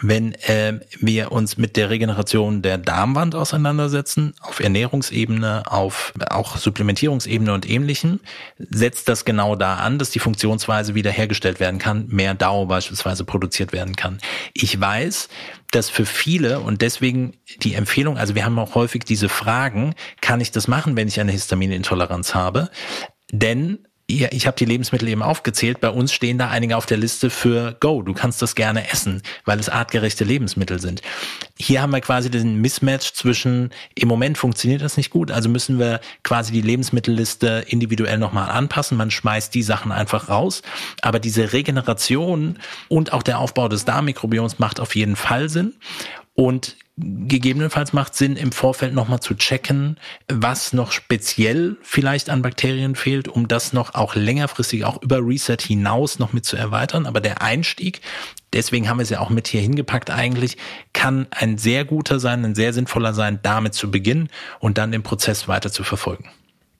Wenn 0.00 0.34
äh, 0.34 0.80
wir 0.98 1.30
uns 1.30 1.56
mit 1.56 1.76
der 1.76 1.90
Regeneration 1.90 2.60
der 2.60 2.78
Darmwand 2.78 3.36
auseinandersetzen, 3.36 4.34
auf 4.40 4.58
Ernährungsebene, 4.58 5.62
auf 5.66 6.12
auch 6.28 6.56
Supplementierungsebene 6.56 7.54
und 7.54 7.70
ähnlichen, 7.70 8.18
setzt 8.58 9.08
das 9.08 9.24
genau 9.24 9.54
da 9.54 9.76
an, 9.76 10.00
dass 10.00 10.10
die 10.10 10.18
Funktionsweise 10.18 10.96
wiederhergestellt 10.96 11.60
werden 11.60 11.78
kann, 11.78 12.08
mehr 12.08 12.34
DAO 12.34 12.66
beispielsweise 12.66 13.24
produziert 13.24 13.72
werden 13.72 13.94
kann. 13.94 14.18
Ich 14.54 14.80
weiß, 14.80 15.28
dass 15.72 15.88
für 15.88 16.04
viele 16.04 16.60
und 16.60 16.82
deswegen 16.82 17.32
die 17.62 17.74
Empfehlung, 17.74 18.18
also 18.18 18.34
wir 18.34 18.44
haben 18.44 18.58
auch 18.58 18.74
häufig 18.74 19.04
diese 19.04 19.28
Fragen, 19.28 19.94
kann 20.20 20.40
ich 20.40 20.50
das 20.50 20.68
machen, 20.68 20.96
wenn 20.96 21.08
ich 21.08 21.18
eine 21.18 21.32
Histaminintoleranz 21.32 22.34
habe? 22.34 22.70
Denn 23.30 23.78
ja, 24.10 24.28
ich 24.30 24.46
habe 24.46 24.56
die 24.56 24.64
Lebensmittel 24.66 25.08
eben 25.08 25.22
aufgezählt. 25.22 25.80
Bei 25.80 25.88
uns 25.88 26.12
stehen 26.12 26.36
da 26.36 26.48
einige 26.48 26.76
auf 26.76 26.84
der 26.84 26.98
Liste 26.98 27.30
für 27.30 27.76
Go. 27.80 28.02
Du 28.02 28.12
kannst 28.12 28.42
das 28.42 28.54
gerne 28.54 28.90
essen, 28.90 29.22
weil 29.46 29.58
es 29.58 29.70
artgerechte 29.70 30.24
Lebensmittel 30.24 30.80
sind. 30.80 31.00
Hier 31.58 31.80
haben 31.80 31.92
wir 31.92 32.00
quasi 32.00 32.30
den 32.30 32.56
Mismatch 32.56 33.14
zwischen, 33.14 33.70
im 33.94 34.08
Moment 34.08 34.36
funktioniert 34.36 34.82
das 34.82 34.96
nicht 34.96 35.10
gut, 35.10 35.30
also 35.30 35.48
müssen 35.48 35.78
wir 35.78 36.00
quasi 36.24 36.52
die 36.52 36.60
Lebensmittelliste 36.60 37.64
individuell 37.68 38.18
nochmal 38.18 38.50
anpassen. 38.50 38.98
Man 38.98 39.10
schmeißt 39.10 39.54
die 39.54 39.62
Sachen 39.62 39.92
einfach 39.92 40.28
raus. 40.28 40.62
Aber 41.00 41.18
diese 41.18 41.52
Regeneration 41.52 42.58
und 42.88 43.12
auch 43.14 43.22
der 43.22 43.38
Aufbau 43.38 43.68
des 43.68 43.86
Darmmikrobioms 43.86 44.58
macht 44.58 44.78
auf 44.78 44.94
jeden 44.94 45.16
Fall 45.16 45.48
Sinn. 45.48 45.74
Und 46.34 46.76
gegebenenfalls 47.02 47.92
macht 47.92 48.14
Sinn, 48.14 48.36
im 48.36 48.52
Vorfeld 48.52 48.94
nochmal 48.94 49.20
zu 49.20 49.34
checken, 49.34 49.98
was 50.28 50.72
noch 50.72 50.92
speziell 50.92 51.76
vielleicht 51.82 52.30
an 52.30 52.42
Bakterien 52.42 52.94
fehlt, 52.94 53.28
um 53.28 53.48
das 53.48 53.72
noch 53.72 53.94
auch 53.94 54.14
längerfristig, 54.14 54.84
auch 54.84 55.02
über 55.02 55.18
Reset 55.18 55.58
hinaus 55.60 56.18
noch 56.18 56.32
mit 56.32 56.44
zu 56.44 56.56
erweitern. 56.56 57.06
Aber 57.06 57.20
der 57.20 57.42
Einstieg, 57.42 58.00
deswegen 58.52 58.88
haben 58.88 58.98
wir 58.98 59.04
es 59.04 59.10
ja 59.10 59.20
auch 59.20 59.30
mit 59.30 59.48
hier 59.48 59.60
hingepackt 59.60 60.10
eigentlich, 60.10 60.56
kann 60.92 61.26
ein 61.30 61.58
sehr 61.58 61.84
guter 61.84 62.20
sein, 62.20 62.44
ein 62.44 62.54
sehr 62.54 62.72
sinnvoller 62.72 63.14
sein, 63.14 63.40
damit 63.42 63.74
zu 63.74 63.90
beginnen 63.90 64.28
und 64.60 64.78
dann 64.78 64.92
den 64.92 65.02
Prozess 65.02 65.48
weiter 65.48 65.72
zu 65.72 65.84
verfolgen. 65.84 66.28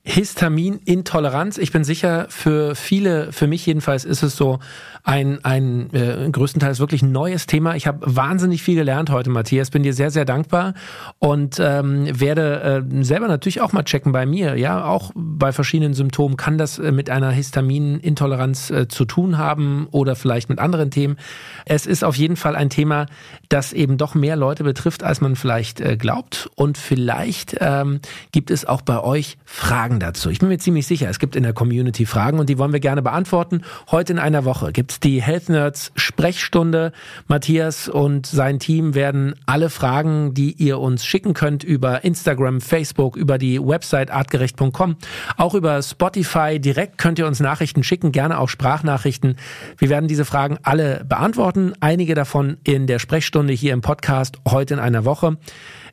Histaminintoleranz. 0.04 1.58
Ich 1.58 1.70
bin 1.70 1.84
sicher, 1.84 2.26
für 2.28 2.74
viele, 2.74 3.30
für 3.32 3.46
mich 3.46 3.64
jedenfalls 3.64 4.04
ist 4.04 4.24
es 4.24 4.36
so 4.36 4.58
ein, 5.04 5.44
ein 5.44 5.92
äh, 5.94 6.28
größtenteils 6.30 6.80
wirklich 6.80 7.02
neues 7.02 7.46
Thema. 7.46 7.76
Ich 7.76 7.86
habe 7.86 8.00
wahnsinnig 8.04 8.62
viel 8.62 8.74
gelernt 8.74 9.10
heute, 9.10 9.30
Matthias. 9.30 9.70
Bin 9.70 9.84
dir 9.84 9.94
sehr, 9.94 10.10
sehr 10.10 10.24
dankbar 10.24 10.74
und 11.20 11.58
ähm, 11.60 12.08
werde 12.18 12.84
äh, 12.90 13.04
selber 13.04 13.28
natürlich 13.28 13.60
auch 13.60 13.72
mal 13.72 13.84
checken 13.84 14.12
bei 14.12 14.26
mir. 14.26 14.56
Ja, 14.56 14.84
auch 14.84 15.12
bei 15.14 15.52
verschiedenen 15.52 15.94
Symptomen 15.94 16.36
kann 16.36 16.58
das 16.58 16.78
äh, 16.78 16.90
mit 16.90 17.08
einer 17.08 17.30
Histaminintoleranz 17.30 18.70
äh, 18.70 18.88
zu 18.88 19.04
tun 19.04 19.38
haben 19.38 19.86
oder 19.92 20.16
vielleicht 20.16 20.48
mit 20.48 20.58
anderen 20.58 20.90
Themen. 20.90 21.16
Es 21.64 21.86
ist 21.86 22.02
auf 22.02 22.16
jeden 22.16 22.36
Fall 22.36 22.56
ein 22.56 22.70
Thema, 22.70 23.06
das 23.48 23.72
eben 23.72 23.98
doch 23.98 24.14
mehr 24.14 24.36
Leute 24.36 24.64
betrifft, 24.64 25.04
als 25.04 25.20
man 25.20 25.36
vielleicht 25.36 25.80
äh, 25.80 25.96
glaubt. 25.96 26.50
Und 26.54 26.76
vielleicht 26.78 27.56
ähm, 27.60 28.00
gibt 28.32 28.50
es 28.50 28.64
auch 28.64 28.82
bei 28.82 29.00
euch 29.00 29.36
Fragen 29.44 29.91
Fragen 29.92 30.00
dazu. 30.00 30.30
Ich 30.30 30.38
bin 30.38 30.48
mir 30.48 30.58
ziemlich 30.58 30.86
sicher, 30.86 31.10
es 31.10 31.18
gibt 31.18 31.36
in 31.36 31.42
der 31.42 31.52
Community 31.52 32.06
Fragen 32.06 32.38
und 32.38 32.48
die 32.48 32.56
wollen 32.56 32.72
wir 32.72 32.80
gerne 32.80 33.02
beantworten. 33.02 33.60
Heute 33.90 34.14
in 34.14 34.18
einer 34.18 34.46
Woche 34.46 34.72
gibt 34.72 34.92
es 34.92 35.00
die 35.00 35.20
Health 35.20 35.50
Nerds 35.50 35.92
Sprechstunde. 35.96 36.92
Matthias 37.26 37.90
und 37.90 38.26
sein 38.26 38.58
Team 38.58 38.94
werden 38.94 39.34
alle 39.44 39.68
Fragen, 39.68 40.32
die 40.32 40.52
ihr 40.52 40.78
uns 40.78 41.04
schicken 41.04 41.34
könnt, 41.34 41.62
über 41.62 42.04
Instagram, 42.04 42.62
Facebook, 42.62 43.16
über 43.16 43.36
die 43.36 43.60
Website 43.60 44.10
artgerecht.com, 44.10 44.96
auch 45.36 45.54
über 45.54 45.82
Spotify 45.82 46.58
direkt 46.58 46.96
könnt 46.96 47.18
ihr 47.18 47.26
uns 47.26 47.40
Nachrichten 47.40 47.82
schicken, 47.82 48.12
gerne 48.12 48.38
auch 48.38 48.48
Sprachnachrichten. 48.48 49.36
Wir 49.76 49.90
werden 49.90 50.08
diese 50.08 50.24
Fragen 50.24 50.58
alle 50.62 51.04
beantworten. 51.06 51.74
Einige 51.80 52.14
davon 52.14 52.56
in 52.64 52.86
der 52.86 52.98
Sprechstunde 52.98 53.52
hier 53.52 53.74
im 53.74 53.82
Podcast 53.82 54.38
heute 54.48 54.72
in 54.72 54.80
einer 54.80 55.04
Woche. 55.04 55.36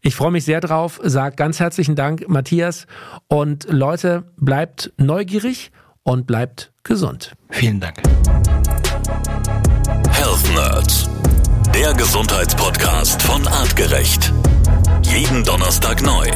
Ich 0.02 0.16
freue 0.16 0.32
mich 0.32 0.46
sehr 0.46 0.62
drauf. 0.62 1.00
Sag 1.04 1.38
ganz 1.38 1.60
herzlichen 1.60 1.96
Dank, 1.96 2.28
Matthias. 2.28 2.88
Und 3.28 3.68
Leute, 3.70 4.24
bleibt 4.38 4.92
neugierig 4.98 5.72
und 6.04 6.26
bleibt 6.28 6.72
gesund. 6.84 7.36
Vielen 7.50 7.80
Dank. 7.80 8.02
Health 10.12 10.54
Nerds, 10.54 11.10
der 11.74 11.94
Gesundheitspodcast 11.94 13.22
von 13.22 13.46
Artgerecht. 13.48 14.34
Jeden 15.04 15.44
Donnerstag 15.44 16.02
neu. 16.02 16.30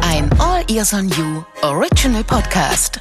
Ein 0.00 0.30
All 0.38 0.64
Ears 0.68 0.92
on 0.94 1.08
You 1.10 1.42
Original 1.62 2.24
Podcast. 2.24 3.00